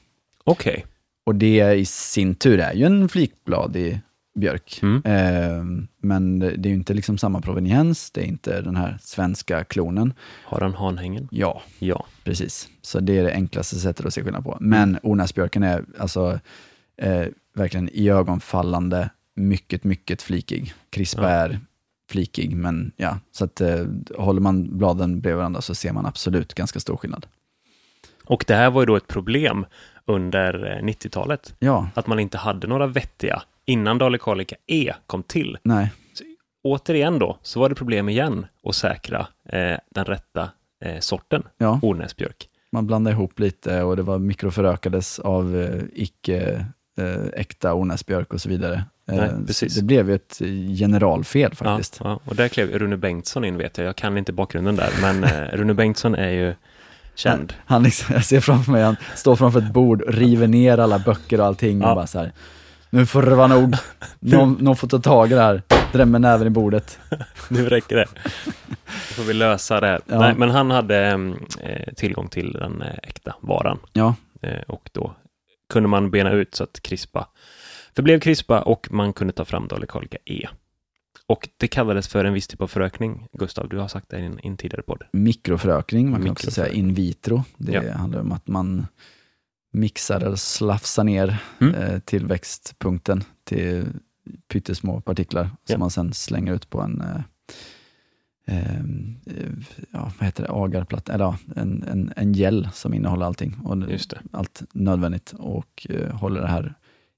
[0.43, 0.85] Okej.
[1.25, 4.01] Och det i sin tur är ju en flikbladig
[4.35, 4.79] björk.
[4.81, 5.01] Mm.
[5.05, 9.63] Eh, men det är ju inte liksom samma proveniens, det är inte den här svenska
[9.63, 10.13] klonen.
[10.45, 11.27] Har han hanhängen?
[11.31, 12.05] Ja, Ja.
[12.23, 14.57] Precis, så det är det enklaste sättet att se skillnad på.
[14.61, 16.39] Men Ornäsbjörken är alltså
[17.01, 17.25] eh,
[17.55, 20.73] verkligen iögonfallande, mycket, mycket flikig.
[20.89, 21.29] Crispa Ja.
[21.29, 21.59] är
[22.09, 23.85] flikig, men ja, så att eh,
[24.17, 27.25] håller man bladen bredvid varandra så ser man absolut ganska stor skillnad.
[28.25, 29.65] Och det här var ju då ett problem
[30.07, 31.53] under eh, 90-talet.
[31.59, 35.57] Ja, Att man inte hade några vettiga, innan Dalecarlica E kom till.
[35.63, 35.91] nej,
[36.63, 40.49] Återigen då, så var det problem igen att säkra eh, den rätta
[40.85, 42.49] eh, sorten ja, Ornäsbjörk.
[42.71, 46.65] man blandade ihop lite och det var mikroförökades av eh, icke
[46.97, 48.83] eh, äkta Ornäsbjörk och så vidare.
[49.11, 49.75] Eh, Nej, så precis.
[49.75, 50.41] Det blev ju ett
[50.79, 51.99] generalfel Ja, faktiskt.
[52.03, 53.87] ja, och där klev Rune Bengtsson in vet jag.
[53.87, 56.53] Jag kan inte bakgrunden där, men eh, Rune Bengtsson är ju
[57.15, 57.53] känd.
[57.65, 61.39] Han liksom, jag ser framför mig, han står framför ett bord, river ner alla böcker
[61.39, 61.89] och allting Ja.
[61.89, 62.31] och bara så här.
[62.89, 63.75] Nu får det vara nog.
[64.19, 65.61] Någon, någon får ta tag i det här.
[65.91, 66.99] Drämmer näven i bordet.
[67.49, 68.05] Nu räcker det.
[68.85, 70.01] Då får vi lösa det här.
[70.05, 70.19] Ja.
[70.19, 74.89] Nej, men han hade mm, eh, tillgång till den eh, äkta varan Ja, eh, och
[74.91, 75.13] då
[75.73, 77.27] kunde man bena ut så att Crispa
[77.95, 80.47] förblev Crispa och man kunde ta fram Dalecarlica E.
[81.27, 83.27] Och det kallades för en viss typ av förökning.
[83.33, 85.03] Gustav, du har sagt det i en, tidigare podd.
[85.13, 87.43] mikroförökning, man kan också säga in vitro.
[87.57, 87.93] Det Ja.
[87.93, 88.87] handlar om att man
[89.73, 91.75] mixar eller slafsar ner Mm.
[91.75, 93.85] eh, tillväxtpunkten till
[94.47, 95.77] pyttesmå partiklar som Ja.
[95.77, 97.21] man sen slänger ut på en eh,
[98.47, 98.83] eh,
[99.91, 103.55] ja, vad heter det, agarplatta, eller ja, en, en, en gel som innehåller allting.
[103.63, 103.77] Och
[104.31, 106.73] allt nödvändigt och eh, håller det här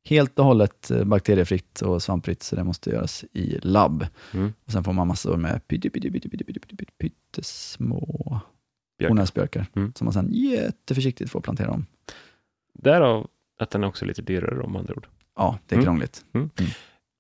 [0.08, 4.06] helt och hållet eh, bakteriefritt och svampfritt, så det måste göras i labb.
[4.34, 4.54] Mm.
[4.66, 8.40] Och sen får man massor med pytte, pytte, pytte, pytte, pytte, pytte, pytte, pyttesmå
[9.00, 9.12] Björk.
[9.12, 9.94] ornäsbjörkar, Mm.
[9.96, 11.86] som man sen jätteförsiktigt får plantera om.
[12.74, 13.28] Därav
[13.60, 15.08] att den är också lite dyrare om andra ord.
[15.36, 15.86] Ja, det är Mm.
[15.86, 16.26] krångligt.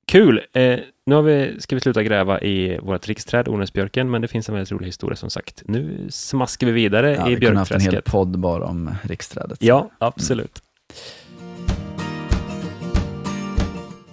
[0.07, 0.41] Kul!
[0.53, 4.49] Eh, nu har vi, ska vi sluta gräva i vårt riksträd, Ornäsbjörken, men det finns
[4.49, 5.63] en väldigt rolig historia som sagt.
[5.65, 8.11] Nu smaskar vi vidare Ja, i vi kunde haft en hel björkträsket.
[8.11, 9.57] podd bara om riksträdet.
[9.61, 10.61] Ja, absolut.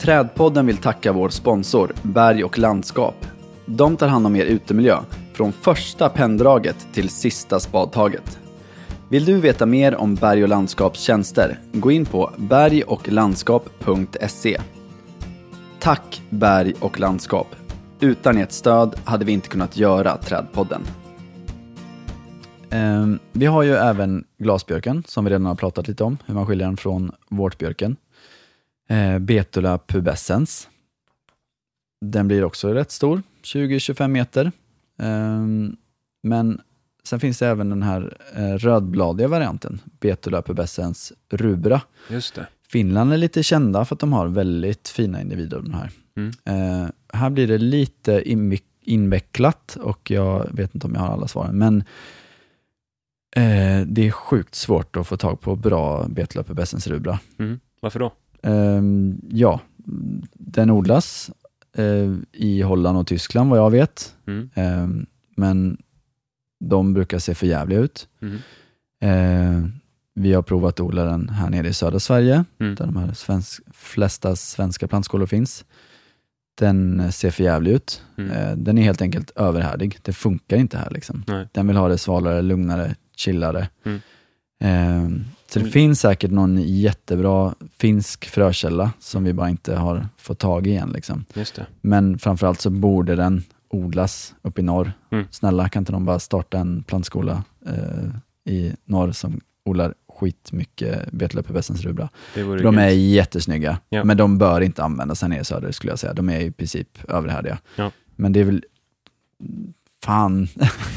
[0.04, 3.26] Trädpodden vill tacka vår sponsor Berg och landskap.
[3.66, 4.98] De tar hand om er utemiljö,
[5.32, 8.38] från första penndraget till sista spadtaget.
[9.08, 11.58] Vill du veta mer om Berg och landskaps tjänster?
[11.72, 14.60] Gå in på bergochlandskap.se.
[15.80, 17.48] Tack Berg och landskap.
[18.00, 20.82] Utan ert stöd hade vi inte kunnat göra Trädpodden.
[22.70, 26.46] Ehm, vi har ju även glasbjörken som vi redan har pratat lite om, hur man
[26.46, 27.96] skiljer den från vårtbjörken.
[28.88, 30.68] Eh, Betula pubescens.
[32.00, 34.52] Den blir också rätt stor, 20-25 meter.
[34.98, 35.76] Ehm,
[36.22, 36.60] men
[37.04, 41.80] sen finns det även den här eh, rödbladiga varianten, Betula pubescens rubra.
[42.10, 42.46] Just det.
[42.68, 45.90] Finland är lite kända för att de har väldigt fina individer av den här.
[46.16, 46.32] Mm.
[46.44, 48.22] Eh, här blir det lite
[48.80, 51.84] invecklat och jag vet inte om jag har alla svaren, men
[53.36, 57.18] eh, det är sjukt svårt att få tag på bra Betula pubescens rubra.
[57.38, 57.60] Mm.
[57.80, 58.12] Varför då?
[58.44, 59.60] Ehm, ja,
[60.32, 61.30] den odlas
[61.76, 64.14] eh, i Holland och Tyskland vad jag vet.
[64.26, 64.50] Mm.
[64.54, 65.78] Ehm, men
[66.60, 68.08] de brukar se för jävliga ut.
[68.22, 68.38] Mm.
[69.00, 69.68] Eh,
[70.14, 72.74] vi har provat att odla den här nere i södra Sverige, Mm.
[72.74, 75.64] där de här svensk, flesta svenska plantskolor finns.
[76.58, 78.02] Den eh, ser för jävlig ut.
[78.18, 78.30] Mm.
[78.30, 79.98] Eh, den är helt enkelt överhärdig.
[80.02, 80.90] Det funkar inte här.
[80.90, 81.24] Liksom.
[81.52, 83.68] Den vill ha det svalare, lugnare, chillare.
[85.56, 85.70] Mm.
[85.70, 85.88] Så det Mm.
[85.88, 90.90] finns säkert någon jättebra finsk frökälla som vi bara inte har fått tag i än.
[90.92, 91.24] Liksom.
[91.34, 91.66] Just det.
[91.80, 94.92] Men framförallt så borde den odlas uppe i norr.
[95.10, 95.24] Mm.
[95.30, 101.82] Snälla, kan inte de bara starta en plantskola eh, i norr som odlar skitmycket betelöpebässens
[101.82, 102.08] rubra.
[102.34, 104.04] De är jättesnygga, Ja.
[104.04, 106.12] men de bör inte användas här nere i söder skulle jag säga.
[106.12, 107.58] De är i princip överhärdiga.
[107.76, 107.90] Ja.
[108.16, 108.64] Men det är väl,
[110.04, 110.48] fan,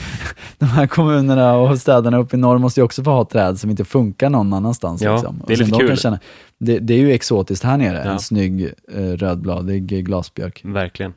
[0.58, 3.70] de här kommunerna och städerna uppe i norr måste ju också få ha träd som
[3.70, 5.01] inte funkar någon annanstans.
[5.01, 5.43] Ja, liksom.
[5.47, 5.97] det är lite kul.
[5.97, 6.20] Känna,
[6.58, 8.12] det, det är ju exotiskt här nere, Ja.
[8.12, 10.62] en snygg eh, rödbladig glasbjörk.
[10.66, 11.14] Verkligen.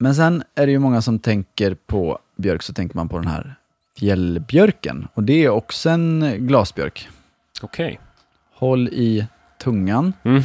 [0.00, 3.26] Men sen är det ju många som tänker på björk, så tänker man på den
[3.28, 3.54] här
[3.98, 5.08] fjällbjörken.
[5.14, 7.08] Och det är också en glasbjörk.
[7.62, 8.00] Okej.
[8.54, 9.26] Håll i
[9.62, 10.12] tungan.
[10.24, 10.42] Mm.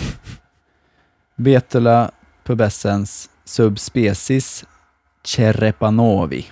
[1.36, 2.12] Betula
[2.44, 4.66] pubescens subspecies
[5.24, 6.46] Cherepanovi.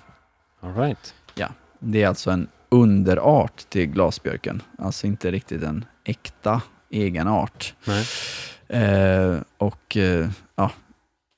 [0.66, 1.14] All right.
[1.80, 4.62] Det är alltså en underart till glasbjörken.
[4.78, 7.74] Alltså inte riktigt en äkta egen art.
[7.88, 8.06] Nej.
[8.68, 10.72] Eh, och eh, ja,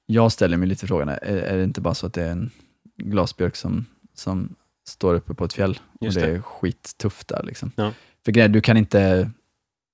[0.06, 2.50] jag ställer mig lite frågan, är, är det inte bara så att det är en
[2.98, 4.56] glasbjörk som, som
[4.88, 6.36] står uppe på ett fjäll Just och det det.
[6.38, 7.72] är skittufft där liksom?
[7.76, 7.92] Ja.
[8.26, 9.32] För grejen, du kan inte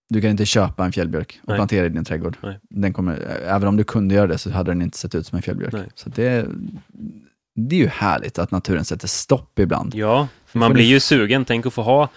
[0.10, 1.58] du kan inte köpa en fjällbjörk och Nej.
[1.58, 2.38] plantera i din trädgård.
[2.44, 2.60] Nej.
[2.70, 5.36] Den kommer, även om du kunde göra det så hade den inte sett ut som
[5.36, 5.74] en fjällbjörk.
[5.74, 5.90] Nej.
[5.96, 6.48] Så det,
[7.56, 9.96] det är ju härligt att naturen sätter stopp ibland.
[9.96, 11.46] Ja, för man blir ju sugen.
[11.46, 12.10] Tänk att få ha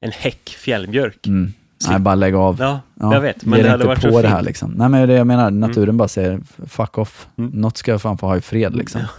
[0.00, 1.26] en häck fjällbjörk.
[1.26, 1.52] Mm.
[1.88, 2.56] Nej, bara lägg av.
[2.58, 3.44] Ja, Ja, jag vet.
[3.44, 4.70] Men det hade varit på så det här liksom.
[4.70, 7.28] Nej men det jag menar, naturen bara säger fuck off.
[7.38, 7.50] Mm.
[7.50, 9.00] Något ska jag fan få ha i fred liksom.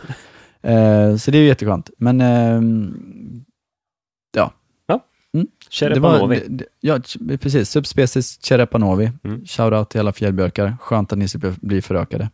[0.66, 1.90] Eh, så det är ju jätteskönt.
[1.98, 2.22] Men
[5.70, 6.36] Cherepanovi.
[6.36, 7.00] Det var, det, ja,
[7.38, 7.70] precis.
[7.70, 9.12] Subspecies Cherepanovi.
[9.24, 9.46] Mm.
[9.46, 10.78] Shoutout till alla fjällbjörkar.
[10.82, 12.30] Skönt att ni slipper bli förökade.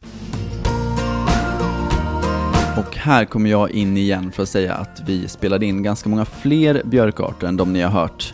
[2.79, 6.25] Och här kommer jag in igen för att säga att vi spelade in ganska många
[6.25, 8.33] fler björkarter än de ni har hört.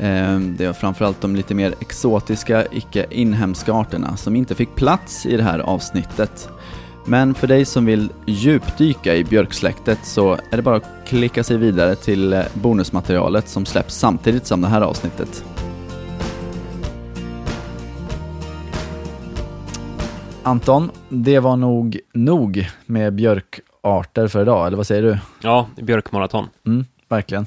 [0.00, 5.26] Ehm, det är framförallt de lite mer exotiska, icke inhemska arterna som inte fick plats
[5.26, 6.48] i det här avsnittet.
[7.06, 11.56] Men för dig som vill djupdyka i björksläktet så är det bara att klicka sig
[11.56, 15.44] vidare till eh, bonusmaterialet som släpps samtidigt som det här avsnittet.
[20.44, 25.18] Anton, det var nog nog med björkarter för idag, eller vad säger du?
[25.42, 26.48] Ja, björkmaraton.
[26.66, 27.46] Mm, verkligen.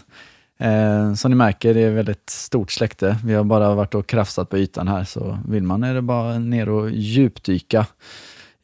[0.57, 3.17] Eh, som ni märker, det är ett väldigt stort släkte.
[3.25, 6.39] Vi har bara varit och krafsat på ytan här, så vill man är det bara
[6.39, 7.85] ner och djupdyka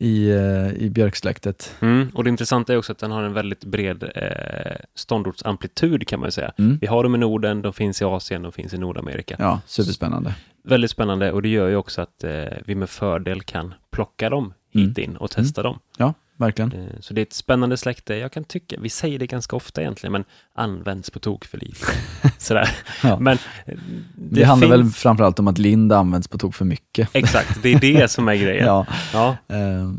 [0.02, 1.76] i, eh, i björksläktet.
[1.80, 2.10] Mm.
[2.14, 6.28] Och det intressanta är också att den har en väldigt bred eh, ståndortsamplitud kan man
[6.28, 6.52] ju säga.
[6.58, 6.78] Mm.
[6.82, 9.36] Vi har dem i Norden, de finns i Asien, de finns i Nordamerika.
[9.40, 10.36] Ja, superspännande.
[10.64, 14.54] Väldigt spännande och det gör ju också att eh, vi med fördel kan plocka dem
[14.70, 15.80] hit in och testa dem.
[15.98, 16.72] Ja, verkligen.
[16.72, 18.16] Eh, så det är ett spännande släkte.
[18.16, 20.24] Jag kan tycka, vi säger det ganska ofta egentligen, men
[20.56, 21.86] används på tok för lite.
[22.38, 22.70] Sådär.
[23.04, 23.20] Ja.
[23.20, 23.76] Men eh,
[24.16, 24.98] Det, det, handlar väl finns...
[24.98, 27.10] framförallt om att lind används på tok för mycket.
[27.14, 28.66] Exakt, det är det som är grejen.
[28.66, 29.92] Ja, Ja, eh,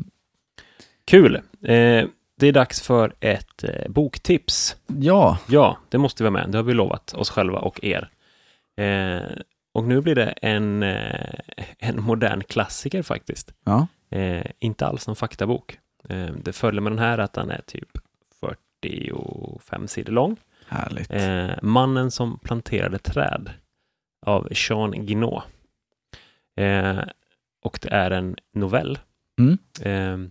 [1.04, 1.36] kul.
[1.62, 2.06] Eh,
[2.40, 4.76] det är dags för ett eh, boktips.
[4.86, 6.50] ja, Ja, det måste vi ha med.
[6.50, 8.08] Det har vi lovat oss själva och er.
[9.74, 10.82] Och nu blir det en,
[11.78, 13.52] en modern klassiker faktiskt.
[13.64, 13.86] ja.
[14.58, 15.78] Inte alls en faktabok.
[16.08, 17.98] Eh, det följer med den här att den är typ
[18.40, 20.36] 45 sidor lång.
[20.68, 21.10] härligt.
[21.10, 23.50] Eh, Mannen som planterade träd
[24.26, 25.42] av Jean Guinot.
[26.56, 26.98] Eh,
[27.62, 28.98] och det är en novell
[29.38, 30.30] Mm.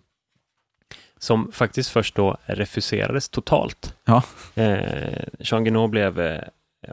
[1.18, 3.96] som faktiskt först då refuserades totalt.
[4.06, 4.24] Ja.
[4.56, 6.42] Eh, Jean Guinot blev eh,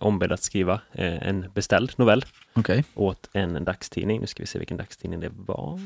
[0.00, 2.24] ombedd att skriva eh, en beställd novell
[2.54, 2.84] Okej.
[2.94, 4.20] åt en dagstidning.
[4.20, 5.80] Nu ska vi se vilken dagstidning det var.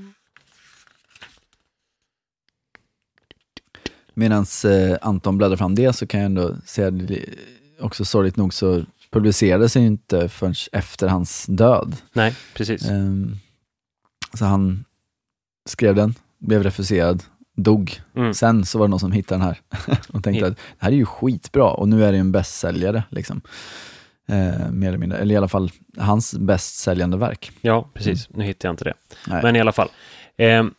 [4.14, 6.94] Medan eh, Anton bläddrar fram det så kan jag ändå säga, att
[7.80, 11.96] också sorgligt nog så publicerades ju inte förrän efter hans död.
[12.12, 12.88] Nej, precis.
[12.88, 13.36] Ehm,
[14.34, 14.84] så han
[15.68, 17.22] skrev den, blev refuserad,
[17.56, 18.00] dog.
[18.16, 18.34] Mm.
[18.34, 19.60] Sen så var det någon som hittade den här
[20.08, 20.46] och tänkte Ja.
[20.46, 23.02] att det här är ju skitbra och nu är det ju en bästsäljare.
[23.10, 23.40] Liksom.
[24.28, 27.50] Eh, mer eller mindre, eller i alla fall hans bäst säljande verk.
[27.60, 28.28] Ja, precis.
[28.30, 28.94] Nu hittar jag inte det.
[29.26, 29.42] Nej.
[29.42, 29.88] Men i alla fall.
[30.36, 30.74] ehm,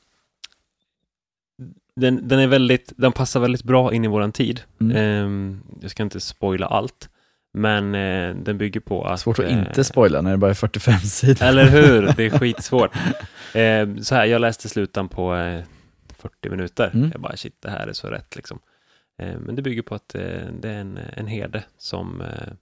[1.96, 4.62] den, den, är väldigt, den passar väldigt bra in i våran tid.
[4.82, 4.98] Mm.
[4.98, 7.10] Ehm, jag ska inte spoila allt,
[7.54, 9.20] men eh, den bygger på att...
[9.20, 11.46] Svårt att eh, inte spoila när det bara är 45 sidor.
[11.46, 12.14] Eller hur?
[12.18, 12.96] Det är skitsvårt.
[13.54, 15.64] Eh, så här, jag läste slutan på eh,
[16.18, 16.92] 40 minuter.
[16.94, 17.10] Mm.
[17.12, 18.60] Jag bara, shit, det här är så rätt liksom.
[19.20, 20.22] Eh, men det bygger på att eh,
[20.60, 22.54] det är en, en herde som eh,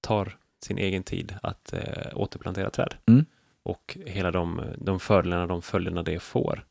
[0.00, 2.94] tar sin egen tid att eh, återplantera träd.
[3.06, 3.24] Mm.
[3.62, 6.64] Och hela de, de fördelarna, de följderna det får.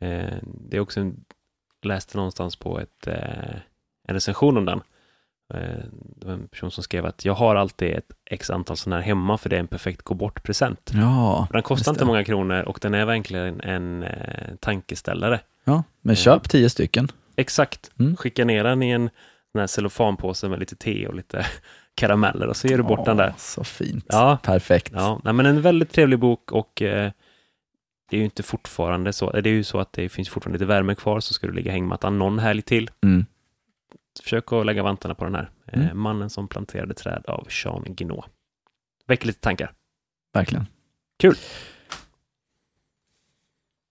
[0.00, 1.24] Eh, det är också en,
[1.82, 3.54] läste någonstans på ett, eh,
[4.08, 4.80] en recension om den.
[5.54, 5.84] Eh,
[6.16, 9.02] det var en person som skrev att jag har alltid ett x antal sådana här
[9.06, 10.90] hemma för det är en perfekt gå bort-present.
[10.94, 12.06] Ja, Den kostar inte det.
[12.06, 15.40] många kronor och den är verkligen en eh, tankeställare.
[15.64, 17.08] ja, men köp 10 stycken.
[17.36, 17.90] Exakt.
[17.98, 18.16] Mm.
[18.16, 19.10] Skicka ner den i en
[19.52, 21.46] sån här cellofanpåse med lite te och lite
[21.94, 23.34] karameller och så ger du bort den där.
[23.38, 24.04] Så fint.
[24.08, 24.92] Ja, Perfekt.
[24.94, 25.20] ja.
[25.24, 27.10] Nej, men en väldigt trevlig bok och eh,
[28.10, 29.30] det är ju inte fortfarande så.
[29.30, 31.70] Det är ju så att det finns fortfarande lite värme kvar så ska du ligga
[31.70, 32.90] i hängmattan någon helg till.
[33.04, 33.26] Mm.
[34.22, 35.50] Försök att lägga vantarna på den här.
[35.66, 35.98] Eh, Mm.
[36.00, 38.24] Mannen som planterade träd av Jean Guinot.
[39.06, 39.72] Väcker lite tankar.
[40.34, 40.66] Verkligen.
[41.18, 41.34] Kul.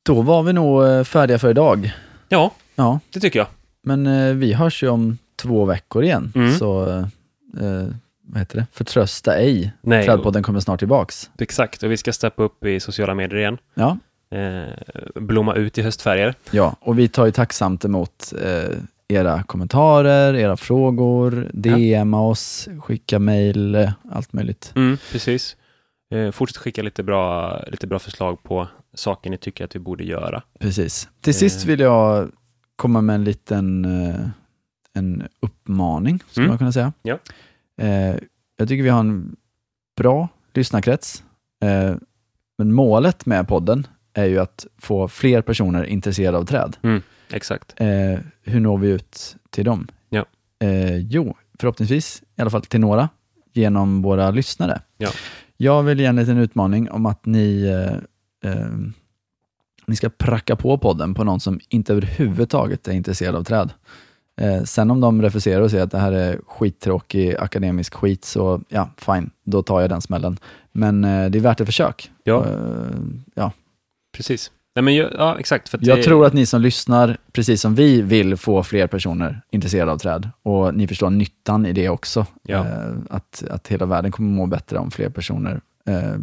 [0.05, 1.91] Då var vi nog eh, färdiga för idag.
[2.29, 3.47] Ja, Ja, det tycker jag.
[3.81, 6.31] men eh, vi hörs ju om två veckor igen.
[6.35, 6.53] Mm.
[6.57, 6.89] Så,
[7.59, 7.87] eh,
[8.21, 8.65] vad heter det?
[8.71, 9.71] Förtrösta ej.
[9.81, 11.29] Nej, Trädpodden kommer snart tillbaks.
[11.39, 11.83] exakt.
[11.83, 13.57] Och vi ska steppa upp i sociala medier igen.
[13.73, 13.97] Ja,
[15.15, 16.35] blomma ut i höstfärger.
[16.51, 18.77] ja, och vi tar ju tacksamt emot eh,
[19.07, 24.71] era kommentarer, era frågor, DMa oss, skicka mejl, eh, allt möjligt.
[24.75, 25.55] Mm, precis.
[26.13, 30.03] Eh, fortsätt skicka lite bra, lite bra förslag på saker ni tycker att vi borde
[30.03, 30.43] göra.
[30.59, 31.09] Precis.
[31.21, 31.67] Till sist Eh.
[31.67, 32.31] vill jag
[32.75, 34.15] komma med en liten eh,
[34.93, 36.51] en uppmaning, skulle Mm.
[36.51, 36.93] man kunna säga.
[37.01, 37.17] Ja.
[37.81, 38.15] Eh,
[38.57, 39.35] jag tycker vi har en
[39.97, 41.23] bra lyssnarkrets,
[41.63, 41.95] eh,
[42.57, 43.87] men målet med podden
[44.19, 46.77] är ju att få fler personer intresserade av träd.
[47.31, 47.73] Exakt.
[47.75, 49.87] Eh, hur når vi ut till dem?
[50.09, 50.25] Ja.
[50.59, 53.09] Eh, jo, förhoppningsvis, i alla fall till några,
[53.53, 54.81] genom våra lyssnare.
[54.97, 55.09] Ja.
[55.57, 58.67] Jag vill ge en liten utmaning om att ni, eh, eh,
[59.85, 63.73] ni ska pracka på podden på någon som inte överhuvudtaget är intresserad av träd.
[64.41, 68.61] Eh, sen om de refuserar och säger att det här är skittråkig akademisk skit, så
[68.69, 70.37] ja, fine, då tar jag den smällen.
[70.71, 72.11] Men eh, det är värt ett försök.
[72.23, 72.45] Ja,
[73.33, 73.51] ja.
[74.11, 74.51] Precis.
[74.75, 75.69] Nej, men, ju- ja, exakt.
[75.69, 79.41] För Jag det, tror att ni som lyssnar, precis som vi, vill få fler personer
[79.51, 80.29] intresserade av träd.
[80.43, 82.25] Och ni förstår nyttan i det också.
[82.43, 82.57] Ja.
[82.67, 86.15] Eh, att, att hela världen kommer må bättre om fler personer eh,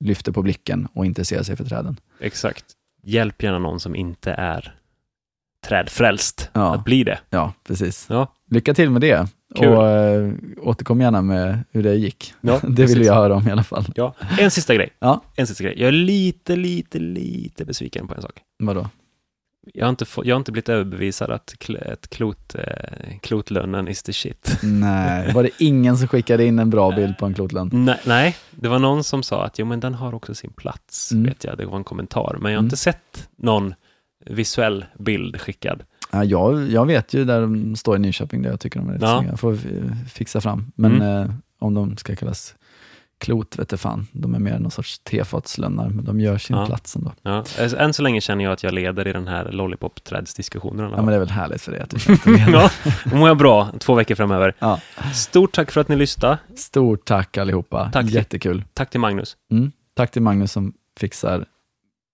[0.00, 1.96] lyfter på blicken och intresserar sig för träden.
[2.20, 2.64] Exakt.
[3.02, 4.74] Hjälp gärna någon som inte är
[5.66, 6.74] trädfrälst Ja.
[6.74, 7.18] att bli det.
[7.30, 8.06] Ja, precis.
[8.10, 9.28] Ja, Lycka till med det.
[9.54, 9.68] Kul.
[9.68, 10.32] Och eh,
[10.62, 12.34] återkom gärna med hur det gick.
[12.40, 13.06] Ja, det vill precis.
[13.06, 13.84] jag höra om i alla fall.
[13.94, 14.14] ja.
[14.38, 14.90] En sista grej.
[14.98, 15.20] Ja.
[15.36, 15.74] En sista grej.
[15.78, 18.40] Jag är lite, lite, lite besviken på en sak.
[18.58, 18.88] Vadå?
[19.74, 23.88] Jag har inte, få, jag har inte blivit överbevisad att, kl- att klot, eh, klotlönnen
[23.88, 24.58] is the shit.
[24.62, 27.70] Nej, var det ingen som skickade in en bra bild på en klotlön?
[27.72, 31.12] Nej, nej, det var någon som sa att jo, men den har också sin plats,
[31.12, 31.24] Mm.
[31.24, 31.58] vet jag.
[31.58, 32.36] Det var en kommentar.
[32.40, 32.66] Men jag har Mm.
[32.66, 33.74] inte sett någon
[34.26, 35.82] visuell bild skickad.
[36.12, 38.92] Ja, jag, jag vet ju där de står i Nyköping, där jag tycker de är
[38.92, 39.18] rätt Ja.
[39.18, 39.32] snygga.
[39.32, 39.58] Jag får
[40.08, 40.72] fixa fram.
[40.76, 41.22] Men Mm.
[41.22, 42.54] eh, om de ska kallas
[43.18, 44.06] klot vet jag fan.
[44.12, 46.66] De är mer någon sorts tefatslönnar, men de gör sin Ja.
[46.66, 47.12] plats ändå.
[47.22, 47.30] Ja.
[47.36, 50.90] alltså, Än så länge känner jag att jag leder i den här lollipop-trädsdiskussionen.
[50.90, 52.70] Ja, men det är väl härligt för dig att du känner ja,
[53.04, 54.54] mår jag bra två veckor framöver.
[54.58, 54.80] ja.
[55.14, 56.38] Stort tack för att ni lyssnade.
[56.56, 58.64] Stort tack allihopa, Tack till- jättekul.
[58.74, 59.36] Tack till Magnus.
[59.50, 59.72] Mm.
[59.94, 61.44] Tack till Magnus som fixar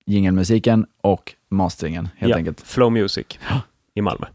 [0.07, 2.61] jingelmusiken och masteringen helt Ja, enkelt.
[2.61, 3.27] Flow Music
[3.99, 4.27] i Malmö.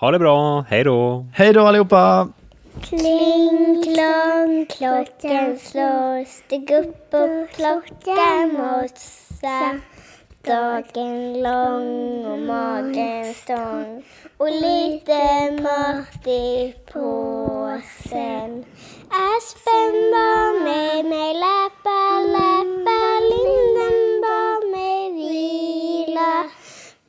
[0.00, 1.26] Ha det bra, hej då!
[1.34, 2.28] Hej då allihopa!
[2.82, 6.24] Kling klong, klockan slår.
[6.24, 9.80] Stig upp och plocka mossa
[10.46, 14.02] Dagen lång och magen stång.
[14.36, 18.64] Och lite mat i påsen.
[19.10, 21.34] Aspen bad med mig.
[21.34, 22.00] Läppa,
[22.36, 23.00] läppa
[23.30, 26.44] Linden bad mig vila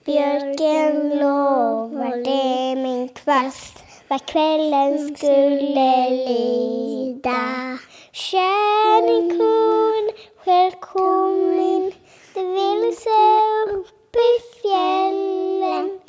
[0.06, 7.77] Björken lovade min kvast vad kvällen skulle lida.
[8.11, 9.45] Kärringkon,
[10.45, 11.91] självkommen,
[12.34, 13.10] du vilse
[13.72, 15.99] upp i fjällen.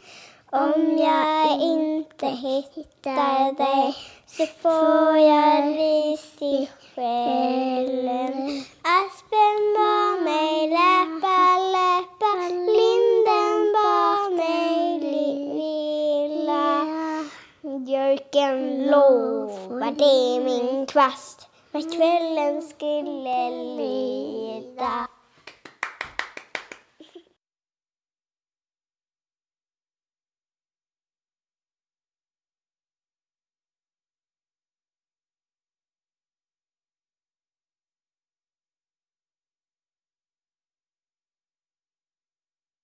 [0.50, 3.94] Om jag inte hittar dig
[4.36, 8.64] så får jag ris i själen.
[8.82, 11.38] Aspen bar mig, läppa,
[11.76, 16.66] läppa, linden bar mig lilla.
[17.78, 25.06] Björken lovade min kvast när kvällen skulle lida.